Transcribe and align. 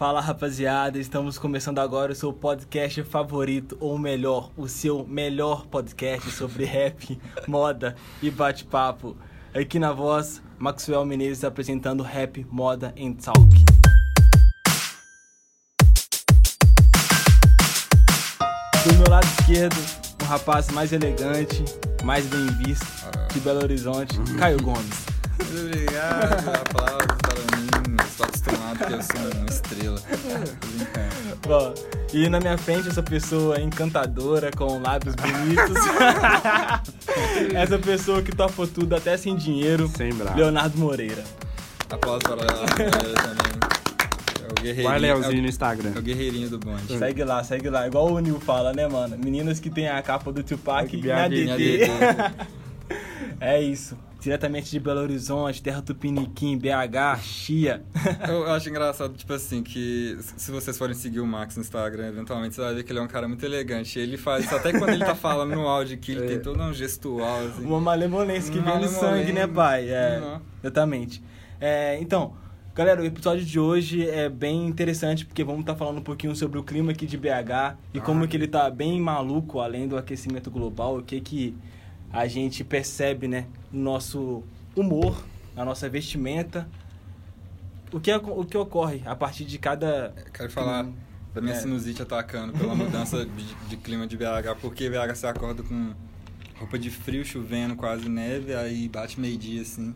Fala 0.00 0.18
rapaziada, 0.18 0.98
estamos 0.98 1.36
começando 1.36 1.78
agora 1.78 2.12
o 2.12 2.14
seu 2.14 2.32
podcast 2.32 3.02
favorito, 3.02 3.76
ou 3.78 3.98
melhor, 3.98 4.50
o 4.56 4.66
seu 4.66 5.06
melhor 5.06 5.66
podcast 5.66 6.30
sobre 6.30 6.64
rap, 6.64 7.20
moda 7.46 7.94
e 8.22 8.30
bate-papo. 8.30 9.14
Aqui 9.54 9.78
na 9.78 9.92
voz, 9.92 10.42
Maxwell 10.58 11.04
Menezes 11.04 11.44
apresentando 11.44 12.02
Rap, 12.02 12.46
Moda 12.50 12.94
and 12.98 13.12
Talk. 13.12 13.38
Do 18.86 18.94
meu 18.94 19.10
lado 19.10 19.26
esquerdo, 19.38 19.76
um 20.22 20.24
rapaz 20.24 20.70
mais 20.70 20.94
elegante, 20.94 21.62
mais 22.02 22.24
bem 22.24 22.46
visto 22.64 22.86
de 23.34 23.40
Belo 23.40 23.64
Horizonte, 23.64 24.18
Caio 24.38 24.62
Gomes. 24.62 25.04
Muito 25.36 25.60
obrigado, 25.76 26.48
aplausos 26.56 27.18
para 27.20 27.58
mim. 27.58 27.96
Estou 28.08 28.59
porque 28.76 28.94
eu 28.94 29.02
sou 29.02 29.38
uma 29.38 29.46
estrela. 29.46 30.00
Brincando. 30.60 31.20
Bom, 31.46 31.74
e 32.12 32.28
na 32.28 32.38
minha 32.40 32.58
frente 32.58 32.88
essa 32.88 33.02
pessoa 33.02 33.60
encantadora, 33.60 34.50
com 34.50 34.80
lábios 34.80 35.14
bonitos. 35.14 35.76
essa 37.54 37.78
pessoa 37.78 38.22
que 38.22 38.32
topa 38.32 38.66
tudo 38.66 38.94
até 38.94 39.16
sem 39.16 39.36
dinheiro, 39.36 39.88
Sem 39.88 40.12
braço. 40.12 40.36
Leonardo 40.36 40.78
Moreira. 40.78 41.24
Aplausos 41.88 42.22
para 42.22 42.42
ela 42.42 42.66
também. 42.66 43.60
É 44.42 44.52
o 44.52 44.54
guerreirinho. 44.62 44.88
Vai, 44.88 44.98
Leozinho, 44.98 45.32
no 45.36 45.38
é 45.38 45.42
o, 45.42 45.48
Instagram. 45.48 45.92
é 45.94 45.98
o 45.98 46.02
guerreirinho 46.02 46.50
do 46.50 46.58
bonde. 46.58 46.98
Segue 46.98 47.24
lá, 47.24 47.42
segue 47.42 47.68
lá. 47.68 47.86
Igual 47.86 48.12
o 48.12 48.18
Nil 48.20 48.38
fala, 48.40 48.72
né, 48.72 48.86
mano? 48.86 49.16
Meninas 49.18 49.58
que 49.58 49.70
tem 49.70 49.88
a 49.88 50.00
capa 50.02 50.32
do 50.32 50.42
Tupac 50.42 50.94
e 50.96 51.10
a 51.10 51.28
Minha 51.28 51.56
DT. 51.56 51.78
DT. 51.78 51.90
É 53.40 53.60
isso. 53.60 53.96
Diretamente 54.20 54.70
de 54.70 54.78
Belo 54.78 55.00
Horizonte, 55.00 55.62
Terra 55.62 55.80
Tupiniquim, 55.82 56.58
BH, 56.58 57.18
Chia. 57.22 57.82
Eu 58.28 58.46
acho 58.50 58.68
engraçado, 58.68 59.14
tipo 59.14 59.32
assim, 59.32 59.62
que 59.62 60.16
se 60.36 60.50
vocês 60.50 60.76
forem 60.76 60.94
seguir 60.94 61.20
o 61.20 61.26
Max 61.26 61.56
no 61.56 61.62
Instagram, 61.62 62.08
eventualmente 62.08 62.54
você 62.54 62.60
vai 62.60 62.74
ver 62.74 62.82
que 62.84 62.92
ele 62.92 62.98
é 62.98 63.02
um 63.02 63.08
cara 63.08 63.26
muito 63.26 63.44
elegante. 63.44 63.98
Ele 63.98 64.16
faz 64.18 64.44
isso 64.44 64.54
até 64.54 64.72
quando 64.72 64.90
ele 64.90 65.04
tá 65.04 65.14
falando 65.14 65.54
no 65.54 65.66
áudio 65.66 65.96
que 65.98 66.12
ele 66.12 66.24
É. 66.24 66.26
tem 66.28 66.40
todo 66.40 66.60
um 66.62 66.72
gestual, 66.72 67.46
assim. 67.46 67.64
Uma 67.64 67.80
malemolência 67.80 68.52
que 68.52 68.58
vem 68.60 68.78
no 68.80 68.88
sangue, 68.88 69.32
né, 69.32 69.46
pai? 69.46 69.88
É, 69.88 70.20
Uhum. 70.22 70.40
exatamente. 70.62 71.22
É, 71.60 71.98
então, 72.00 72.34
galera, 72.74 73.00
o 73.00 73.04
episódio 73.04 73.44
de 73.44 73.58
hoje 73.58 74.08
é 74.08 74.28
bem 74.28 74.66
interessante 74.66 75.24
porque 75.24 75.42
vamos 75.42 75.60
estar 75.60 75.74
falando 75.76 75.98
um 75.98 76.02
pouquinho 76.02 76.34
sobre 76.36 76.58
o 76.58 76.62
clima 76.62 76.92
aqui 76.92 77.06
de 77.06 77.16
BH 77.16 77.76
e 77.94 78.00
como 78.00 78.26
que 78.28 78.36
ele 78.36 78.46
tá 78.46 78.68
bem 78.70 79.00
maluco, 79.00 79.60
além 79.60 79.88
do 79.88 79.96
aquecimento 79.96 80.50
global, 80.50 80.98
o 80.98 81.02
que 81.02 81.20
que 81.20 81.56
a 82.12 82.26
gente 82.26 82.64
percebe, 82.64 83.28
né, 83.28 83.46
no 83.72 83.82
nosso 83.82 84.42
humor, 84.74 85.24
na 85.54 85.64
nossa 85.64 85.88
vestimenta. 85.88 86.68
O 87.92 87.98
que, 88.00 88.12
o 88.14 88.44
que 88.44 88.56
ocorre 88.56 89.02
a 89.04 89.16
partir 89.16 89.44
de 89.44 89.58
cada... 89.58 90.14
Quero 90.32 90.50
falar 90.50 90.86
da 91.34 91.40
minha 91.40 91.54
É. 91.54 91.58
sinusite 91.58 92.02
atacando 92.02 92.52
pela 92.52 92.74
mudança 92.74 93.24
de, 93.26 93.54
de 93.68 93.76
clima 93.76 94.06
de 94.06 94.16
BH, 94.16 94.56
porque 94.60 94.88
BH 94.88 95.14
você 95.16 95.26
acorda 95.26 95.62
com 95.62 95.92
roupa 96.58 96.78
de 96.78 96.90
frio, 96.90 97.24
chovendo, 97.24 97.74
quase 97.74 98.08
neve, 98.08 98.54
aí 98.54 98.88
bate 98.88 99.18
meio-dia 99.18 99.62
assim, 99.62 99.94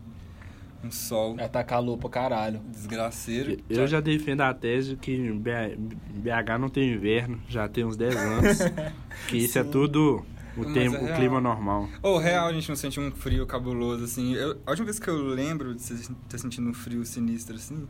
um 0.83 0.91
sol 0.91 1.35
Vai 1.35 1.47
tá 1.47 1.63
calor 1.63 1.97
pra 1.97 2.09
caralho. 2.09 2.59
desgraceiro. 2.71 3.57
Eu 3.69 3.87
já 3.87 3.99
defendo 4.01 4.41
a 4.41 4.53
tese 4.53 4.95
que 4.97 5.31
BH 5.31 6.59
não 6.59 6.69
tem 6.69 6.93
inverno, 6.93 7.39
já 7.47 7.67
tem 7.69 7.85
uns 7.85 7.95
10 7.95 8.15
anos. 8.15 8.57
que 9.29 9.37
isso 9.37 9.57
é 9.59 9.63
Sim. 9.63 9.71
tudo 9.71 10.25
o, 10.57 10.73
tempo, 10.73 10.95
é 10.95 10.99
o 10.99 11.05
real. 11.05 11.17
clima 11.17 11.41
normal. 11.41 11.89
Ô, 12.01 12.17
real, 12.17 12.47
a 12.47 12.53
gente 12.53 12.69
não 12.69 12.75
sente 12.75 12.99
um 12.99 13.11
frio 13.11 13.45
cabuloso, 13.45 14.03
assim. 14.03 14.33
Eu, 14.33 14.57
a 14.65 14.69
última 14.71 14.85
vez 14.85 14.99
que 14.99 15.07
eu 15.09 15.15
lembro 15.27 15.75
de 15.75 15.81
você 15.81 16.13
ter 16.29 16.37
sentido 16.39 16.67
um 16.67 16.73
frio 16.73 17.05
sinistro, 17.05 17.55
assim... 17.55 17.87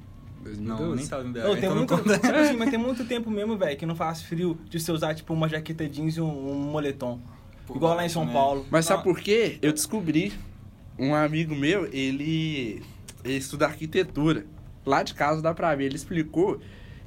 Não, 0.60 0.96
nem 0.96 1.08
tava 1.08 1.28
em 1.28 1.32
BH, 1.32 1.38
Não, 1.40 1.50
tem 1.50 1.58
então 1.58 1.70
não 1.70 1.78
muito, 1.78 1.94
assim, 1.96 2.54
mas 2.58 2.70
tem 2.70 2.78
muito 2.78 3.04
tempo 3.10 3.32
mesmo, 3.32 3.58
velho, 3.58 3.76
que 3.78 3.86
não 3.86 3.96
faz 3.96 4.22
frio 4.22 4.56
de 4.70 4.80
você 4.80 4.92
usar, 4.92 5.16
tipo, 5.16 5.34
uma 5.34 5.50
jaqueta 5.50 5.90
jeans 5.90 6.18
e 6.18 6.22
um, 6.22 6.52
um 6.52 6.56
moletom. 6.72 7.20
Por 7.66 7.78
Igual 7.78 7.96
lá 7.96 8.06
em 8.06 8.10
São 8.10 8.26
né? 8.26 8.32
Paulo. 8.34 8.64
Mas 8.70 8.86
sabe 8.86 9.00
Ah. 9.00 9.04
por 9.04 9.20
quê? 9.20 9.58
Eu 9.60 9.74
descobri, 9.74 10.32
um 11.00 11.16
amigo 11.16 11.56
meu, 11.56 11.86
ele, 11.92 12.84
ele 13.24 13.38
estuda 13.38 13.66
arquitetura. 13.66 14.46
Lá 14.86 15.02
de 15.02 15.16
casa 15.16 15.42
dá 15.42 15.52
pra 15.52 15.74
ver, 15.74 15.86
ele 15.86 15.96
explicou 15.96 16.60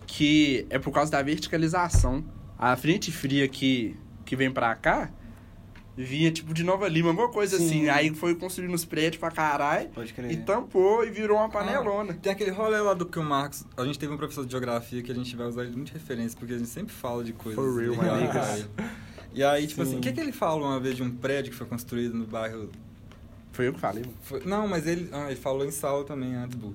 que 0.04 0.66
é 0.68 0.78
por 0.80 0.90
causa 0.90 1.12
da 1.12 1.22
verticalização. 1.22 2.24
A 2.58 2.74
frente 2.76 3.12
fria 3.12 3.46
que, 3.46 3.94
que 4.24 4.34
vem 4.34 4.50
pra 4.50 4.74
cá 4.74 5.12
vinha 6.04 6.30
tipo 6.30 6.54
de 6.54 6.62
Nova 6.62 6.88
Lima, 6.88 7.10
alguma 7.10 7.28
coisa 7.28 7.58
Sim. 7.58 7.66
assim. 7.66 7.88
Aí 7.88 8.14
foi 8.14 8.34
construindo 8.34 8.74
os 8.74 8.84
prédios 8.84 9.18
pra 9.18 9.30
caralho 9.30 9.88
Pode 9.90 10.12
crer. 10.12 10.30
e 10.30 10.36
tampou 10.36 11.04
e 11.04 11.10
virou 11.10 11.38
uma 11.38 11.48
panelona. 11.48 12.14
Tem 12.14 12.32
aquele 12.32 12.50
rolê 12.50 12.78
lá 12.78 12.94
do 12.94 13.04
que 13.06 13.18
o 13.18 13.24
Marcos. 13.24 13.64
A 13.76 13.84
gente 13.84 13.98
teve 13.98 14.12
um 14.12 14.16
professor 14.16 14.44
de 14.44 14.50
geografia 14.52 15.02
que 15.02 15.10
a 15.10 15.14
gente 15.14 15.34
vai 15.36 15.46
usar 15.46 15.62
ele 15.64 15.74
muito 15.74 15.88
de 15.88 15.94
referência, 15.94 16.38
porque 16.38 16.54
a 16.54 16.58
gente 16.58 16.68
sempre 16.70 16.92
fala 16.94 17.24
de 17.24 17.32
coisas. 17.32 17.62
For 17.62 17.74
real, 17.76 17.94
my. 17.94 18.64
E 19.32 19.42
aí, 19.44 19.66
tipo 19.66 19.82
Sim. 19.82 19.88
assim, 19.90 19.98
o 19.98 20.00
que, 20.00 20.12
que 20.12 20.20
ele 20.20 20.32
fala 20.32 20.64
uma 20.66 20.80
vez 20.80 20.96
de 20.96 21.02
um 21.02 21.10
prédio 21.10 21.50
que 21.52 21.56
foi 21.56 21.66
construído 21.66 22.14
no 22.14 22.26
bairro. 22.26 22.70
Foi 23.52 23.68
eu 23.68 23.72
que 23.72 23.80
falei. 23.80 24.02
mano. 24.04 24.14
foi- 24.22 24.42
Não, 24.44 24.68
mas 24.68 24.86
ele. 24.86 25.08
Ah, 25.12 25.26
ele 25.30 25.36
falou 25.40 25.64
em 25.66 25.70
Saulo 25.70 26.04
também 26.04 26.34
antes, 26.34 26.56
Bu. 26.56 26.74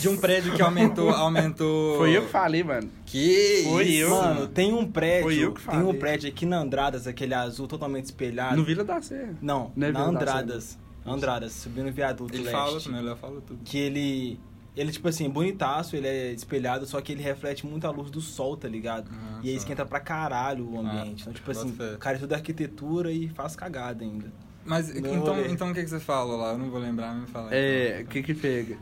De 0.00 0.08
um 0.08 0.16
prédio 0.16 0.54
que 0.54 0.62
aumentou. 0.62 1.10
aumentou... 1.12 1.98
Foi 1.98 2.16
eu 2.16 2.22
que 2.22 2.28
falei, 2.30 2.62
mano. 2.64 2.88
Que 3.04 3.64
Foi 3.64 3.84
isso? 3.86 4.00
eu. 4.04 4.10
Mano, 4.10 4.48
tem 4.48 4.72
um 4.72 4.90
prédio. 4.90 5.22
Foi 5.24 5.36
eu 5.38 5.52
que 5.52 5.60
tem 5.68 5.78
um 5.80 5.82
falei. 5.86 5.98
prédio 6.00 6.28
aqui 6.30 6.46
na 6.46 6.58
Andradas, 6.60 7.06
aquele 7.06 7.34
azul 7.34 7.66
totalmente 7.68 8.06
espelhado. 8.06 8.56
No 8.56 8.64
Vila 8.64 8.82
da 8.84 9.02
Serra. 9.02 9.34
Não, 9.42 9.70
Não 9.76 9.86
é 9.88 9.92
na 9.92 9.98
Vila 10.00 10.12
da 10.12 10.18
Andradas. 10.20 10.78
Andradas, 11.04 11.52
subindo 11.52 11.88
o 11.88 11.92
viaduto 11.92 12.32
Ele 12.34 12.44
leste. 12.44 12.52
fala 12.56 12.80
também, 12.80 13.00
ele 13.04 13.16
fala 13.16 13.40
tudo. 13.42 13.60
Que 13.64 13.76
ele. 13.78 14.40
Ele, 14.76 14.92
tipo 14.92 15.08
assim, 15.08 15.28
bonitaço, 15.28 15.96
ele 15.96 16.06
é 16.06 16.32
espelhado, 16.32 16.86
só 16.86 17.00
que 17.00 17.12
ele 17.12 17.22
reflete 17.22 17.66
muito 17.66 17.86
a 17.86 17.90
luz 17.90 18.08
do 18.10 18.20
sol, 18.20 18.56
tá 18.56 18.68
ligado? 18.68 19.10
Ah, 19.12 19.40
e 19.42 19.50
aí 19.50 19.56
esquenta 19.56 19.84
pra 19.84 19.98
caralho 19.98 20.64
o 20.70 20.76
Ah, 20.76 20.80
ambiente. 21.02 21.22
então, 21.22 21.32
tipo 21.34 21.50
assim, 21.50 21.72
fé. 21.72 21.94
o 21.94 21.98
cara 21.98 22.14
estuda 22.16 22.36
arquitetura 22.36 23.10
e 23.12 23.28
faz 23.30 23.56
cagada 23.56 24.04
ainda. 24.04 24.32
Mas 24.64 24.94
então, 24.94 25.14
rolê. 25.18 25.48
então 25.48 25.70
o 25.70 25.74
que, 25.74 25.82
que 25.82 25.90
você 25.90 26.00
fala 26.00 26.36
lá? 26.36 26.52
Eu 26.52 26.58
não 26.58 26.70
vou 26.70 26.80
lembrar, 26.80 27.14
me 27.14 27.26
fala. 27.26 27.48
É, 27.54 27.94
então. 27.96 28.02
o 28.02 28.06
que 28.08 28.22
que 28.22 28.34
pega? 28.34 28.76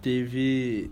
Teve. 0.00 0.90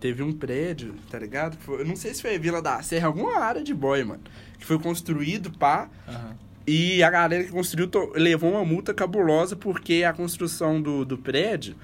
Teve 0.00 0.22
um 0.22 0.32
prédio, 0.32 0.94
tá 1.10 1.18
ligado? 1.18 1.56
Foi- 1.60 1.80
eu 1.80 1.84
não 1.86 1.94
sei 1.96 2.12
se 2.12 2.20
foi 2.20 2.36
Vila 2.38 2.60
da 2.60 2.82
Serra, 2.82 3.06
alguma 3.06 3.38
área 3.38 3.62
de 3.62 3.72
boy, 3.72 4.02
mano. 4.04 4.22
Que 4.58 4.66
foi 4.66 4.78
construído, 4.78 5.50
pá. 5.56 5.88
Aham. 6.08 6.36
E 6.66 7.02
a 7.02 7.10
galera 7.10 7.44
que 7.44 7.50
construiu 7.52 7.86
to- 7.86 8.12
levou 8.16 8.50
uma 8.50 8.64
multa 8.64 8.92
cabulosa 8.94 9.54
porque 9.54 10.02
a 10.02 10.12
construção 10.12 10.80
do, 10.80 11.04
do 11.04 11.16
prédio 11.18 11.76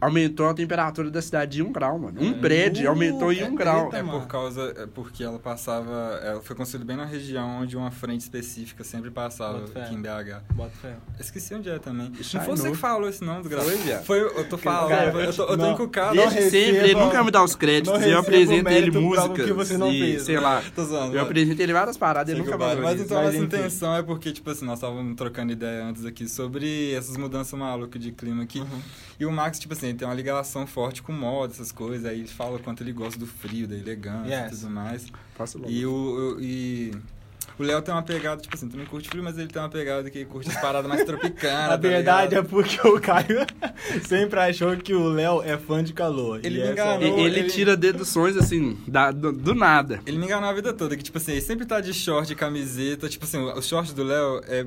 aumentou 0.00 0.48
a 0.48 0.54
temperatura 0.54 1.10
da 1.10 1.20
cidade 1.20 1.52
de 1.52 1.62
um 1.62 1.72
grau, 1.72 1.98
mano. 1.98 2.20
Um 2.20 2.30
É. 2.30 2.34
prédio 2.34 2.86
Uh, 2.86 2.90
aumentou 2.90 3.32
em 3.32 3.40
é 3.40 3.46
um 3.46 3.54
grau. 3.54 3.90
É 3.92 4.02
por 4.02 4.26
causa. 4.26 4.74
É 4.76 4.86
porque 4.86 5.22
ela 5.22 5.38
passava. 5.38 6.20
Ela 6.24 6.40
foi 6.40 6.56
construída 6.56 6.86
bem 6.86 6.96
na 6.96 7.04
região 7.04 7.60
onde 7.60 7.76
uma 7.76 7.90
frente 7.90 8.20
específica 8.20 8.82
sempre 8.84 9.10
passava 9.10 9.58
Boto 9.58 9.72
fé. 9.72 9.82
aqui 9.82 9.94
em 9.94 10.00
BH. 10.00 10.42
Bota 10.54 10.72
fé. 10.80 10.96
Esqueci 11.18 11.54
onde 11.54 11.68
é 11.68 11.78
também. 11.78 12.10
Não 12.10 12.40
foi 12.42 12.56
você 12.56 12.70
que 12.70 12.76
falou 12.76 13.08
esse 13.08 13.22
nome. 13.22 13.44
Foi, 13.48 13.76
viado. 13.76 14.04
Foi, 14.04 14.20
eu 14.20 14.48
tô 14.48 14.56
falando. 14.56 14.88
Cara, 14.88 15.10
eu, 15.10 15.34
tô, 15.34 15.44
eu 15.44 15.58
tô 15.58 15.70
encucado. 15.70 16.16
Desde 16.16 16.42
sempre, 16.50 16.76
ele 16.76 16.94
nunca 16.94 17.22
me 17.22 17.30
dá 17.30 17.42
os 17.42 17.54
créditos. 17.54 18.00
Eu 18.02 18.18
apresento 18.18 18.68
ele 18.68 18.90
músicas 18.90 19.44
que 19.44 19.52
você 19.52 19.76
não 19.76 19.90
e, 19.90 19.98
fez, 19.98 20.22
sei 20.22 20.36
né? 20.36 20.40
lá. 20.40 20.62
Tô 20.74 20.84
zoando. 20.84 21.14
Eu 21.14 21.22
apresento 21.22 21.60
ele 21.60 21.72
várias 21.72 21.96
paradas, 21.96 22.32
ele 22.32 22.42
nunca 22.42 22.56
vai 22.56 22.76
Mas 22.76 23.00
então 23.00 23.18
a 23.18 23.24
nossa 23.24 23.36
intenção 23.36 23.94
é 23.94 24.02
porque, 24.02 24.32
tipo 24.32 24.48
assim, 24.50 24.64
nós 24.64 24.78
estávamos 24.78 25.14
trocando 25.16 25.52
ideia 25.52 25.84
antes 25.84 26.04
aqui 26.04 26.28
sobre 26.28 26.92
essas 26.92 27.16
mudanças 27.16 27.58
malucas 27.58 28.00
de 28.00 28.12
clima 28.12 28.42
aqui. 28.42 28.62
E 29.20 29.26
o 29.26 29.30
Max, 29.30 29.58
tipo 29.58 29.74
assim, 29.74 29.88
ele 29.88 29.98
tem 29.98 30.08
uma 30.08 30.14
ligação 30.14 30.66
forte 30.66 31.02
com 31.02 31.12
moda, 31.12 31.52
essas 31.52 31.70
coisas. 31.70 32.06
Aí 32.06 32.20
ele 32.20 32.28
fala 32.28 32.56
o 32.56 32.58
quanto 32.58 32.82
ele 32.82 32.92
gosta 32.92 33.18
do 33.20 33.26
frio, 33.26 33.68
da 33.68 33.76
elegância 33.76 34.34
Yes. 34.44 34.52
e 34.52 34.60
tudo 34.60 34.70
mais. 34.72 35.06
Faço 35.36 35.58
logo. 35.58 35.70
E 35.70 35.84
o, 35.84 35.92
o- 35.92 36.40
e 36.40 36.90
o 37.58 37.62
Léo 37.62 37.82
tem 37.82 37.92
uma 37.92 38.02
pegada, 38.02 38.40
tipo 38.40 38.56
assim, 38.56 38.66
também 38.66 38.86
curte 38.86 39.10
frio, 39.10 39.22
mas 39.22 39.36
ele 39.36 39.48
tem 39.48 39.60
uma 39.60 39.68
pegada 39.68 40.08
que 40.10 40.24
curte 40.24 40.48
as 40.48 40.56
paradas 40.58 40.88
mais 40.88 41.04
tropicanas. 41.04 41.68
A 41.72 41.76
verdade 41.76 42.34
é 42.34 42.42
porque 42.42 42.80
o 42.88 42.98
Caio 42.98 43.40
sempre 44.08 44.40
achou 44.40 44.74
que 44.78 44.94
o 44.94 45.08
Léo 45.10 45.42
é 45.42 45.58
fã 45.58 45.84
de 45.84 45.92
calor. 45.92 46.40
Ele 46.42 46.58
E 46.58 46.62
me 46.64 46.70
enganou. 46.72 47.18
E- 47.18 47.20
ele, 47.20 47.40
ele- 47.40 47.50
tira 47.50 47.76
deduções 47.76 48.36
assim, 48.38 48.78
da- 48.88 49.10
do, 49.10 49.32
do 49.32 49.54
nada. 49.54 50.00
Ele 50.06 50.16
me 50.16 50.24
enganou 50.24 50.48
a 50.48 50.52
vida 50.54 50.72
toda, 50.72 50.96
que 50.96 51.02
tipo 51.02 51.18
assim, 51.18 51.32
ele 51.32 51.42
sempre 51.42 51.66
tá 51.66 51.78
de 51.82 51.92
short 51.92 52.32
e 52.32 52.36
camiseta. 52.36 53.06
Tipo 53.06 53.26
assim, 53.26 53.36
o 53.38 53.60
short 53.60 53.92
do 53.94 54.02
Léo 54.02 54.40
é 54.48 54.66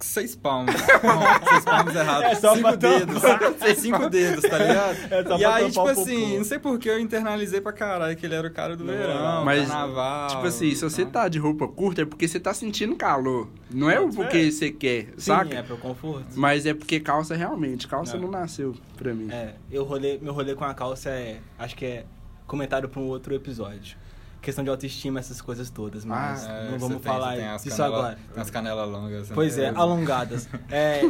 seis 0.00 0.34
palmos. 0.34 0.74
Não, 1.02 1.48
seis 1.48 1.64
palmos 1.64 1.94
errado. 1.94 2.22
É 2.24 2.34
só 2.34 2.54
cinco 2.56 2.76
dedos. 2.76 3.22
cinco 3.78 4.10
dedos, 4.10 4.42
tá 4.48 4.58
ligado? 4.58 4.96
É 5.10 5.24
só 5.24 5.38
e 5.38 5.44
aí, 5.44 5.70
tampar 5.72 5.94
tipo 5.94 6.00
assim, 6.02 6.38
não 6.38 6.44
sei 6.44 6.58
por 6.58 6.78
que 6.78 6.88
eu 6.88 6.98
internalizei 6.98 7.60
pra 7.60 7.72
caralho 7.72 8.16
que 8.16 8.26
ele 8.26 8.34
era 8.34 8.46
o 8.46 8.50
cara 8.50 8.76
do 8.76 8.84
Não, 8.84 8.92
verão, 8.92 9.44
Mas, 9.44 9.68
carnaval. 9.68 10.28
tipo 10.28 10.46
assim, 10.46 10.74
se 10.74 10.82
você 10.82 11.04
tá 11.04 11.28
de 11.28 11.38
roupa 11.38 11.68
curta 11.68 12.02
é 12.02 12.04
porque 12.04 12.26
você 12.26 12.40
tá 12.40 12.52
sentindo 12.54 12.96
calor. 12.96 13.48
Não 13.70 13.90
é 13.90 13.96
porque 14.14 14.50
você 14.50 14.70
quer, 14.70 15.06
Sim, 15.16 15.32
saca? 15.32 15.54
é 15.56 15.62
pro 15.62 15.76
conforto. 15.76 16.26
Mas 16.34 16.66
é 16.66 16.74
porque 16.74 16.98
calça 17.00 17.34
realmente. 17.36 17.86
Calça 17.86 18.16
Não. 18.16 18.24
não, 18.24 18.30
nasceu 18.40 18.74
pra 18.96 19.14
mim. 19.14 19.28
É, 19.30 19.54
eu 19.70 19.84
rolê, 19.84 20.18
meu 20.20 20.32
rolê 20.32 20.54
com 20.54 20.64
a 20.64 20.74
calça 20.74 21.10
é. 21.10 21.38
Acho 21.58 21.76
que 21.76 21.84
é 21.84 22.04
comentário 22.46 22.88
pra 22.88 23.00
um 23.00 23.06
outro 23.06 23.34
episódio. 23.34 23.96
Questão 24.40 24.64
de 24.64 24.70
autoestima, 24.70 25.20
essas 25.20 25.40
coisas 25.42 25.68
todas, 25.68 26.04
mas 26.04 26.46
Ah, 26.46 26.50
É, 26.50 26.64
não 26.64 26.70
você 26.72 26.78
vamos 26.78 27.02
tem- 27.02 27.12
falar 27.12 27.36
tem 27.36 27.46
as 27.46 27.62
disso 27.62 27.76
canela- 27.76 27.98
agora. 27.98 28.18
Tem 28.32 28.42
as 28.42 28.50
canelas 28.50 28.88
longas. 28.88 29.28
você 29.28 29.34
Pois 29.34 29.58
é, 29.58 29.68
alongadas. 29.68 30.48
É, 30.70 31.02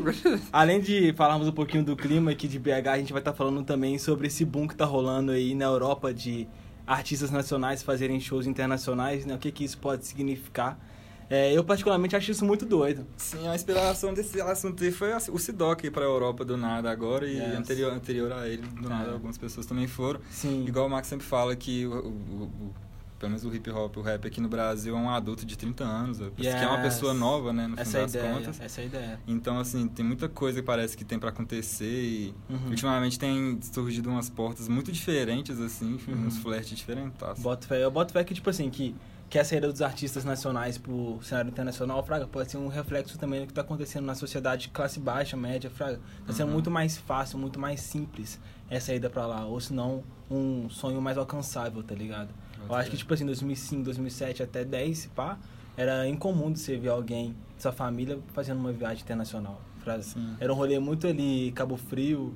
além 0.52 0.80
de 0.80 1.12
falarmos 1.14 1.46
um 1.46 1.52
pouquinho 1.52 1.84
do 1.84 1.94
clima 1.96 2.32
aqui 2.32 2.48
de 2.48 2.58
BH, 2.58 2.88
a 2.92 2.98
gente 2.98 3.12
vai 3.12 3.20
estar 3.20 3.32
falando 3.32 3.62
também 3.62 3.98
sobre 3.98 4.26
esse 4.26 4.44
boom 4.44 4.66
que 4.66 4.74
tá 4.74 4.84
rolando 4.84 5.30
aí 5.32 5.54
na 5.54 5.66
Europa 5.66 6.12
de 6.12 6.48
artistas 6.86 7.30
nacionais 7.30 7.82
fazerem 7.84 8.18
shows 8.18 8.46
internacionais, 8.48 9.24
né? 9.24 9.34
O 9.34 9.38
que, 9.38 9.52
que 9.52 9.62
isso 9.64 9.78
pode 9.78 10.04
significar. 10.06 10.76
É, 11.32 11.52
eu, 11.56 11.62
particularmente, 11.62 12.16
acho 12.16 12.32
isso 12.32 12.44
muito 12.44 12.66
doido. 12.66 13.06
Sim, 13.16 13.46
a 13.46 13.54
inspiração 13.54 14.12
desse 14.12 14.40
assunto 14.40 14.82
aí 14.82 14.90
foi 14.90 15.12
o 15.14 15.38
Sidoc 15.38 15.88
para 15.92 16.02
a 16.02 16.06
Europa 16.08 16.44
do 16.44 16.56
nada 16.56 16.90
agora 16.90 17.24
e 17.28 17.36
Yes. 17.36 17.54
anterior, 17.56 17.92
anterior 17.92 18.32
a 18.32 18.48
ele, 18.48 18.62
do 18.62 18.88
nada, 18.88 19.10
É. 19.10 19.12
algumas 19.12 19.38
pessoas 19.38 19.64
também 19.64 19.86
foram. 19.86 20.18
Sim. 20.32 20.64
Igual 20.66 20.88
o 20.88 20.90
Max 20.90 21.06
sempre 21.06 21.24
fala 21.24 21.54
que 21.54 21.86
o, 21.86 21.92
o- 21.92 22.42
o- 22.42 22.74
pelo 23.20 23.30
menos 23.30 23.44
o 23.44 23.54
hip 23.54 23.70
hop, 23.70 23.98
o 23.98 24.00
rap 24.02 24.26
aqui 24.26 24.40
no 24.40 24.48
Brasil 24.48 24.96
é 24.96 24.98
um 24.98 25.10
adulto 25.10 25.44
de 25.46 25.56
30 25.56 25.84
anos, 25.84 26.18
que 26.34 26.46
é 26.48 26.66
uma 26.66 26.78
Yes. 26.78 26.94
pessoa 26.94 27.12
nova, 27.14 27.52
né, 27.52 27.66
no 27.68 27.76
fim 27.76 27.82
essa 27.82 27.98
é 27.98 28.00
a 28.00 28.04
das 28.04 28.14
ideia, 28.14 28.34
contas. 28.34 28.60
essa 28.60 28.80
é 28.80 28.84
a 28.84 28.86
ideia. 28.86 29.20
Então, 29.28 29.58
assim, 29.60 29.86
tem 29.86 30.04
muita 30.04 30.28
coisa 30.28 30.60
que 30.60 30.66
parece 30.66 30.96
que 30.96 31.04
tem 31.04 31.18
pra 31.18 31.28
acontecer 31.28 31.84
e 32.02 32.34
Uhum. 32.48 32.70
ultimamente 32.70 33.18
tem 33.18 33.60
surgido 33.62 34.08
umas 34.10 34.28
portas 34.30 34.66
muito 34.68 34.90
diferentes, 34.90 35.60
assim, 35.60 36.00
Uhum. 36.08 36.26
uns 36.26 36.38
flertes 36.38 36.76
diferentes. 36.76 37.12
Boto 37.38 37.66
fé. 37.66 37.84
Eu 37.84 37.90
boto 37.90 38.12
fé 38.12 38.24
que, 38.24 38.32
tipo 38.34 38.48
assim, 38.48 38.70
que, 38.70 38.96
que 39.28 39.38
a 39.38 39.44
saída 39.44 39.70
dos 39.70 39.82
artistas 39.82 40.24
nacionais 40.24 40.78
pro 40.78 41.20
cenário 41.22 41.50
internacional, 41.50 42.02
Fraga, 42.04 42.26
pode 42.26 42.50
ser 42.50 42.56
um 42.56 42.68
reflexo 42.68 43.18
também 43.18 43.42
do 43.42 43.46
que 43.46 43.52
tá 43.52 43.60
acontecendo 43.60 44.04
na 44.06 44.14
sociedade 44.14 44.62
de 44.62 44.68
classe 44.70 44.98
baixa, 44.98 45.36
média, 45.36 45.68
Fraga. 45.70 46.00
Tá 46.26 46.32
sendo 46.32 46.46
Uhum. 46.48 46.54
muito 46.54 46.70
mais 46.70 46.96
fácil, 46.96 47.38
muito 47.38 47.60
mais 47.60 47.80
simples 47.80 48.40
essa 48.68 48.92
ida 48.94 49.08
pra 49.10 49.26
lá. 49.26 49.44
Ou 49.44 49.60
se 49.60 49.72
não, 49.72 50.02
um 50.30 50.68
sonho 50.70 51.00
mais 51.02 51.18
alcançável, 51.18 51.82
tá 51.82 51.94
ligado? 51.94 52.30
Eu 52.68 52.74
acho 52.74 52.90
que, 52.90 52.96
tipo 52.96 53.12
assim, 53.12 53.26
2005, 53.26 53.82
2007 53.84 54.42
até 54.42 54.64
10, 54.64 54.98
se 54.98 55.08
pá, 55.08 55.38
era 55.76 56.06
incomum 56.08 56.52
de 56.52 56.60
você 56.60 56.76
ver 56.76 56.88
alguém 56.90 57.34
de 57.56 57.62
sua 57.62 57.72
família 57.72 58.18
fazendo 58.32 58.58
uma 58.58 58.72
viagem 58.72 59.02
internacional. 59.02 59.60
Era 60.38 60.52
um 60.52 60.56
rolê 60.56 60.78
muito 60.78 61.06
ali, 61.06 61.52
Cabo 61.52 61.76
Frio, 61.76 62.34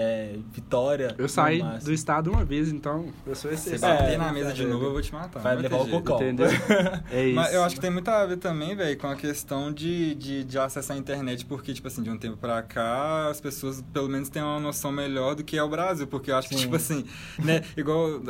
é, 0.00 0.38
Vitória. 0.52 1.14
Eu 1.18 1.28
saí 1.28 1.62
do 1.84 1.92
estado 1.92 2.30
uma 2.30 2.44
vez, 2.44 2.70
então 2.72 3.06
eu 3.26 3.34
sou 3.34 3.50
Se 3.50 3.68
exceção. 3.70 3.88
bater 3.90 4.14
É, 4.14 4.16
na 4.16 4.32
mesa 4.32 4.52
de 4.52 4.64
novo, 4.64 4.86
eu 4.86 4.92
vou 4.92 5.02
te 5.02 5.12
matar. 5.12 5.40
Vai 5.40 5.56
levar 5.56 5.76
o 5.76 5.88
cocô. 5.88 6.14
Entendeu? 6.16 6.46
É 7.10 7.26
isso. 7.26 7.34
Mas 7.36 7.52
eu 7.54 7.62
acho 7.64 7.74
que 7.74 7.80
tem 7.80 7.90
muito 7.90 8.08
a 8.08 8.24
ver 8.24 8.36
também, 8.36 8.74
velho, 8.76 8.96
com 8.98 9.06
a 9.08 9.16
questão 9.16 9.72
de, 9.72 10.14
de, 10.14 10.44
de 10.44 10.58
acesso 10.58 10.92
à 10.92 10.96
internet, 10.96 11.44
porque, 11.44 11.72
tipo 11.74 11.86
assim, 11.88 12.02
de 12.02 12.10
um 12.10 12.16
tempo 12.16 12.36
pra 12.36 12.62
cá, 12.62 13.28
as 13.28 13.40
pessoas 13.40 13.82
pelo 13.92 14.08
menos 14.08 14.28
têm 14.28 14.42
uma 14.42 14.60
noção 14.60 14.92
melhor 14.92 15.34
do 15.34 15.42
que 15.44 15.56
é 15.56 15.62
o 15.62 15.68
Brasil, 15.68 16.06
porque 16.06 16.30
eu 16.30 16.36
acho 16.36 16.48
que, 16.48 16.54
Sim. 16.54 16.62
tipo 16.62 16.76
assim, 16.76 17.04
né, 17.38 17.62
igual, 17.76 18.20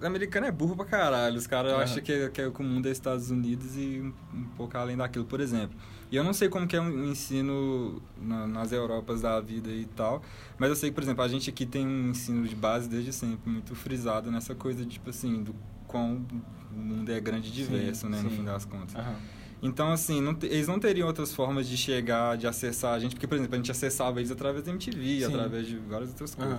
o 0.00 0.06
americano 0.06 0.46
é 0.46 0.50
burro 0.50 0.74
pra 0.76 0.84
caralho, 0.86 1.36
os 1.36 1.46
caras 1.46 1.72
Aham. 1.72 1.82
acham 1.82 2.02
que, 2.02 2.28
que 2.30 2.40
é 2.40 2.48
o 2.48 2.62
mundo 2.62 2.88
é 2.88 2.90
Estados 2.90 3.30
Unidos 3.30 3.76
e 3.76 4.00
um, 4.00 4.12
um 4.38 4.44
pouco 4.56 4.76
além 4.78 4.96
daquilo, 4.96 5.24
por 5.24 5.40
exemplo. 5.40 5.76
E 6.12 6.16
eu 6.16 6.22
não 6.22 6.34
sei 6.34 6.48
como 6.50 6.66
que 6.66 6.76
é 6.76 6.80
o 6.80 7.04
ensino 7.06 8.02
na- 8.20 8.46
nas 8.46 8.70
Europas 8.70 9.22
da 9.22 9.40
vida 9.40 9.70
e 9.70 9.86
tal, 9.86 10.22
mas 10.58 10.68
eu 10.68 10.76
sei 10.76 10.90
que, 10.90 10.94
por 10.94 11.02
exemplo, 11.02 11.24
a 11.24 11.28
gente 11.28 11.48
aqui 11.48 11.64
tem 11.64 11.86
um 11.86 12.10
ensino 12.10 12.46
de 12.46 12.54
base 12.54 12.86
desde 12.86 13.14
sempre 13.14 13.50
muito 13.50 13.74
frisado 13.74 14.30
nessa 14.30 14.54
coisa, 14.54 14.84
de, 14.84 14.90
tipo 14.90 15.08
assim, 15.08 15.42
do 15.42 15.54
quão 15.88 16.22
o 16.70 16.76
mundo 16.76 17.10
é 17.10 17.18
grande 17.18 17.48
e 17.48 17.50
diverso, 17.50 18.08
né, 18.10 18.20
no 18.20 18.28
sim. 18.30 18.36
fim 18.36 18.44
das 18.44 18.66
contas. 18.66 18.94
Então, 19.62 19.90
assim, 19.90 20.20
não 20.20 20.34
te- 20.34 20.46
eles 20.46 20.68
não 20.68 20.78
teriam 20.78 21.06
outras 21.08 21.32
formas 21.34 21.66
de 21.66 21.76
chegar, 21.78 22.36
de 22.36 22.46
acessar 22.46 22.92
a 22.94 22.98
gente, 22.98 23.14
porque, 23.14 23.26
por 23.26 23.36
exemplo, 23.38 23.54
a 23.54 23.56
gente 23.56 23.70
acessava 23.70 24.20
eles 24.20 24.30
através 24.30 24.64
da 24.64 24.70
MTV, 24.70 25.20
Sim. 25.20 25.24
através 25.24 25.66
de 25.66 25.76
várias 25.78 26.10
outras 26.10 26.34
coisas. 26.34 26.58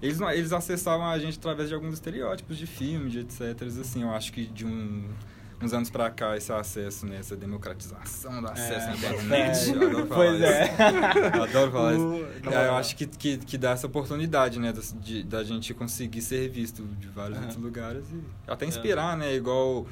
Eles, 0.00 0.20
eles 0.20 0.52
acessavam 0.52 1.06
a 1.06 1.16
gente 1.20 1.38
através 1.38 1.68
de 1.68 1.74
alguns 1.76 1.94
estereótipos 1.94 2.58
de 2.58 2.66
filme, 2.66 3.08
de 3.10 3.20
etc. 3.20 3.62
Assim, 3.80 4.02
eu 4.02 4.10
acho 4.10 4.32
que 4.32 4.44
de 4.46 4.64
um- 4.66 5.08
uns 5.62 5.72
anos 5.72 5.90
pra 5.90 6.10
cá, 6.10 6.36
esse 6.36 6.52
acesso, 6.52 7.06
né, 7.06 7.16
essa 7.20 7.36
democratização 7.36 8.40
do 8.40 8.48
acesso 8.48 8.88
à 8.90 8.94
internet. 8.94 9.70
é. 9.70 9.74
eu 9.74 9.82
adoro 9.88 10.06
falar 10.06 10.16
Pois 10.16 10.34
isso. 10.40 10.44
é. 10.44 11.36
Eu 11.38 11.42
adoro 11.44 11.72
falar 11.72 11.92
isso. 11.94 12.02
O- 12.06 12.52
É, 12.52 12.68
eu 12.68 12.74
acho 12.74 12.96
que, 12.96 13.06
que, 13.06 13.38
que 13.38 13.56
dá 13.58 13.70
essa 13.70 13.86
oportunidade, 13.86 14.58
né, 14.58 14.72
de, 15.00 15.22
da 15.22 15.42
gente 15.44 15.72
conseguir 15.74 16.20
ser 16.22 16.48
visto 16.48 16.82
de 16.98 17.08
vários 17.08 17.36
Aham. 17.38 17.46
outros 17.46 17.62
lugares 17.64 18.04
e 18.12 18.50
até 18.50 18.66
inspirar, 18.66 19.16
né, 19.16 19.34
igual... 19.34 19.86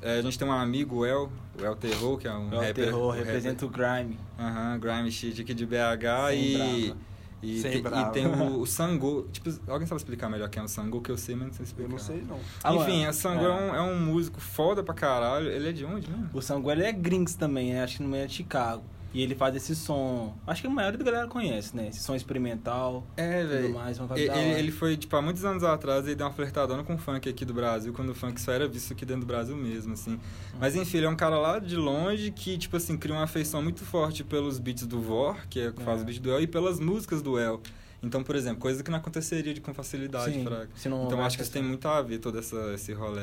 é, 0.00 0.18
a 0.18 0.22
gente 0.22 0.38
tem 0.38 0.46
um 0.46 0.52
amigo, 0.52 0.96
o 0.98 1.06
El, 1.06 1.30
o 1.60 1.64
El 1.64 1.74
Terror, 1.76 2.16
que 2.18 2.28
é 2.28 2.32
um 2.32 2.52
É 2.52 2.56
o 2.56 2.60
rapper... 2.60 2.74
terror, 2.74 3.02
um 3.06 3.08
rapper- 3.10 3.26
representa 3.26 3.66
o 3.66 3.68
grime. 3.68 4.18
Aham, 4.38 4.78
Grime 4.78 5.10
Shit 5.10 5.40
aqui 5.42 5.52
de 5.54 5.66
BH 5.66 6.28
Sem 6.30 6.44
e... 6.44 6.56
brava. 6.86 7.00
E, 7.42 7.60
Sem 7.60 7.72
tem, 7.72 7.82
brava. 7.82 8.08
e 8.08 8.12
tem 8.12 8.26
o, 8.26 8.60
o 8.60 8.66
Sango. 8.66 9.28
Tipo, 9.30 9.50
alguém 9.70 9.86
sabe 9.86 10.00
explicar 10.00 10.28
melhor 10.28 10.48
quem 10.48 10.60
é 10.62 10.64
o 10.64 10.68
Sango, 10.68 11.00
que 11.00 11.10
eu 11.10 11.18
sei, 11.18 11.36
mas 11.36 11.48
não 11.48 11.54
sei 11.54 11.64
explicar. 11.64 11.88
Eu 11.90 11.92
não 11.92 11.98
sei, 11.98 12.24
não. 12.26 12.40
Ah, 12.64 12.74
Enfim, 12.74 12.98
mano, 13.00 13.10
o 13.10 13.12
Sango 13.12 13.44
é. 13.44 13.46
é. 13.46 13.50
um, 13.52 13.74
é 13.74 13.82
um 13.82 14.00
músico 14.00 14.40
foda 14.40 14.82
pra 14.82 14.94
caralho. 14.94 15.48
Ele 15.50 15.68
é 15.68 15.72
de 15.72 15.84
onde 15.84 16.10
mesmo? 16.10 16.30
O 16.32 16.40
Sanguelo 16.40 16.82
é 16.82 16.92
Grinks 16.92 17.34
também, 17.34 17.72
né? 17.72 17.84
Acho 17.84 17.98
que 17.98 18.02
no 18.02 18.08
meio 18.08 18.24
é 18.24 18.26
de 18.26 18.34
Chicago. 18.34 18.82
E 19.16 19.22
ele 19.22 19.34
faz 19.34 19.56
esse 19.56 19.74
som. 19.74 20.36
Acho 20.46 20.60
que 20.60 20.66
a 20.66 20.70
maioria 20.70 20.98
da 20.98 21.04
galera 21.04 21.26
conhece, 21.26 21.74
né? 21.74 21.88
Esse 21.88 22.00
som 22.00 22.14
experimental. 22.14 23.02
É, 23.16 23.40
Tudo 23.40 23.48
velho. 23.48 23.72
mais, 23.72 23.98
uma 23.98 24.08
vibe 24.08 24.28
Ele, 24.28 24.58
ele 24.58 24.70
foi, 24.70 24.94
tipo, 24.94 25.16
há 25.16 25.22
muitos 25.22 25.42
anos 25.42 25.64
atrás, 25.64 26.04
ele 26.04 26.14
deu 26.14 26.26
uma 26.26 26.32
flertadona 26.34 26.84
com 26.84 26.96
o 26.96 26.98
funk 26.98 27.26
aqui 27.26 27.42
do 27.42 27.54
Brasil, 27.54 27.94
quando 27.94 28.10
o 28.10 28.14
funk 28.14 28.38
só 28.38 28.52
era 28.52 28.68
visto 28.68 28.92
aqui 28.92 29.06
dentro 29.06 29.22
do 29.22 29.26
Brasil 29.26 29.56
mesmo, 29.56 29.94
assim. 29.94 30.20
Mas 30.60 30.76
enfim, 30.76 30.98
ele 30.98 31.06
é 31.06 31.08
um 31.08 31.16
cara 31.16 31.38
lá 31.38 31.58
de 31.58 31.76
longe 31.76 32.30
que, 32.30 32.58
tipo 32.58 32.76
assim, 32.76 32.98
cria 32.98 33.14
uma 33.14 33.24
afeição 33.24 33.62
muito 33.62 33.86
forte 33.86 34.22
pelos 34.22 34.58
beats 34.58 34.86
do 34.86 35.00
Vor, 35.00 35.46
que 35.48 35.60
é 35.60 35.68
o 35.68 35.72
que 35.72 35.82
faz 35.82 35.96
É. 35.96 36.00
os 36.00 36.04
beats 36.04 36.20
do 36.20 36.30
El, 36.30 36.42
e 36.42 36.46
pelas 36.46 36.78
músicas 36.78 37.22
do 37.22 37.38
El. 37.38 37.62
Então, 38.02 38.22
por 38.22 38.36
exemplo, 38.36 38.60
coisa 38.60 38.84
que 38.84 38.90
não 38.90 38.98
aconteceria 38.98 39.54
de, 39.54 39.62
com 39.62 39.72
facilidade 39.72 40.30
Sim, 40.34 40.44
pra... 40.44 40.66
se 40.74 40.90
não 40.90 41.06
Então, 41.06 41.24
acho 41.24 41.38
que 41.38 41.42
isso 41.42 41.50
tem 41.50 41.62
muito 41.62 41.88
a 41.88 42.02
ver, 42.02 42.18
todo 42.18 42.38
essa, 42.38 42.74
esse 42.74 42.92
rolê 42.92 43.22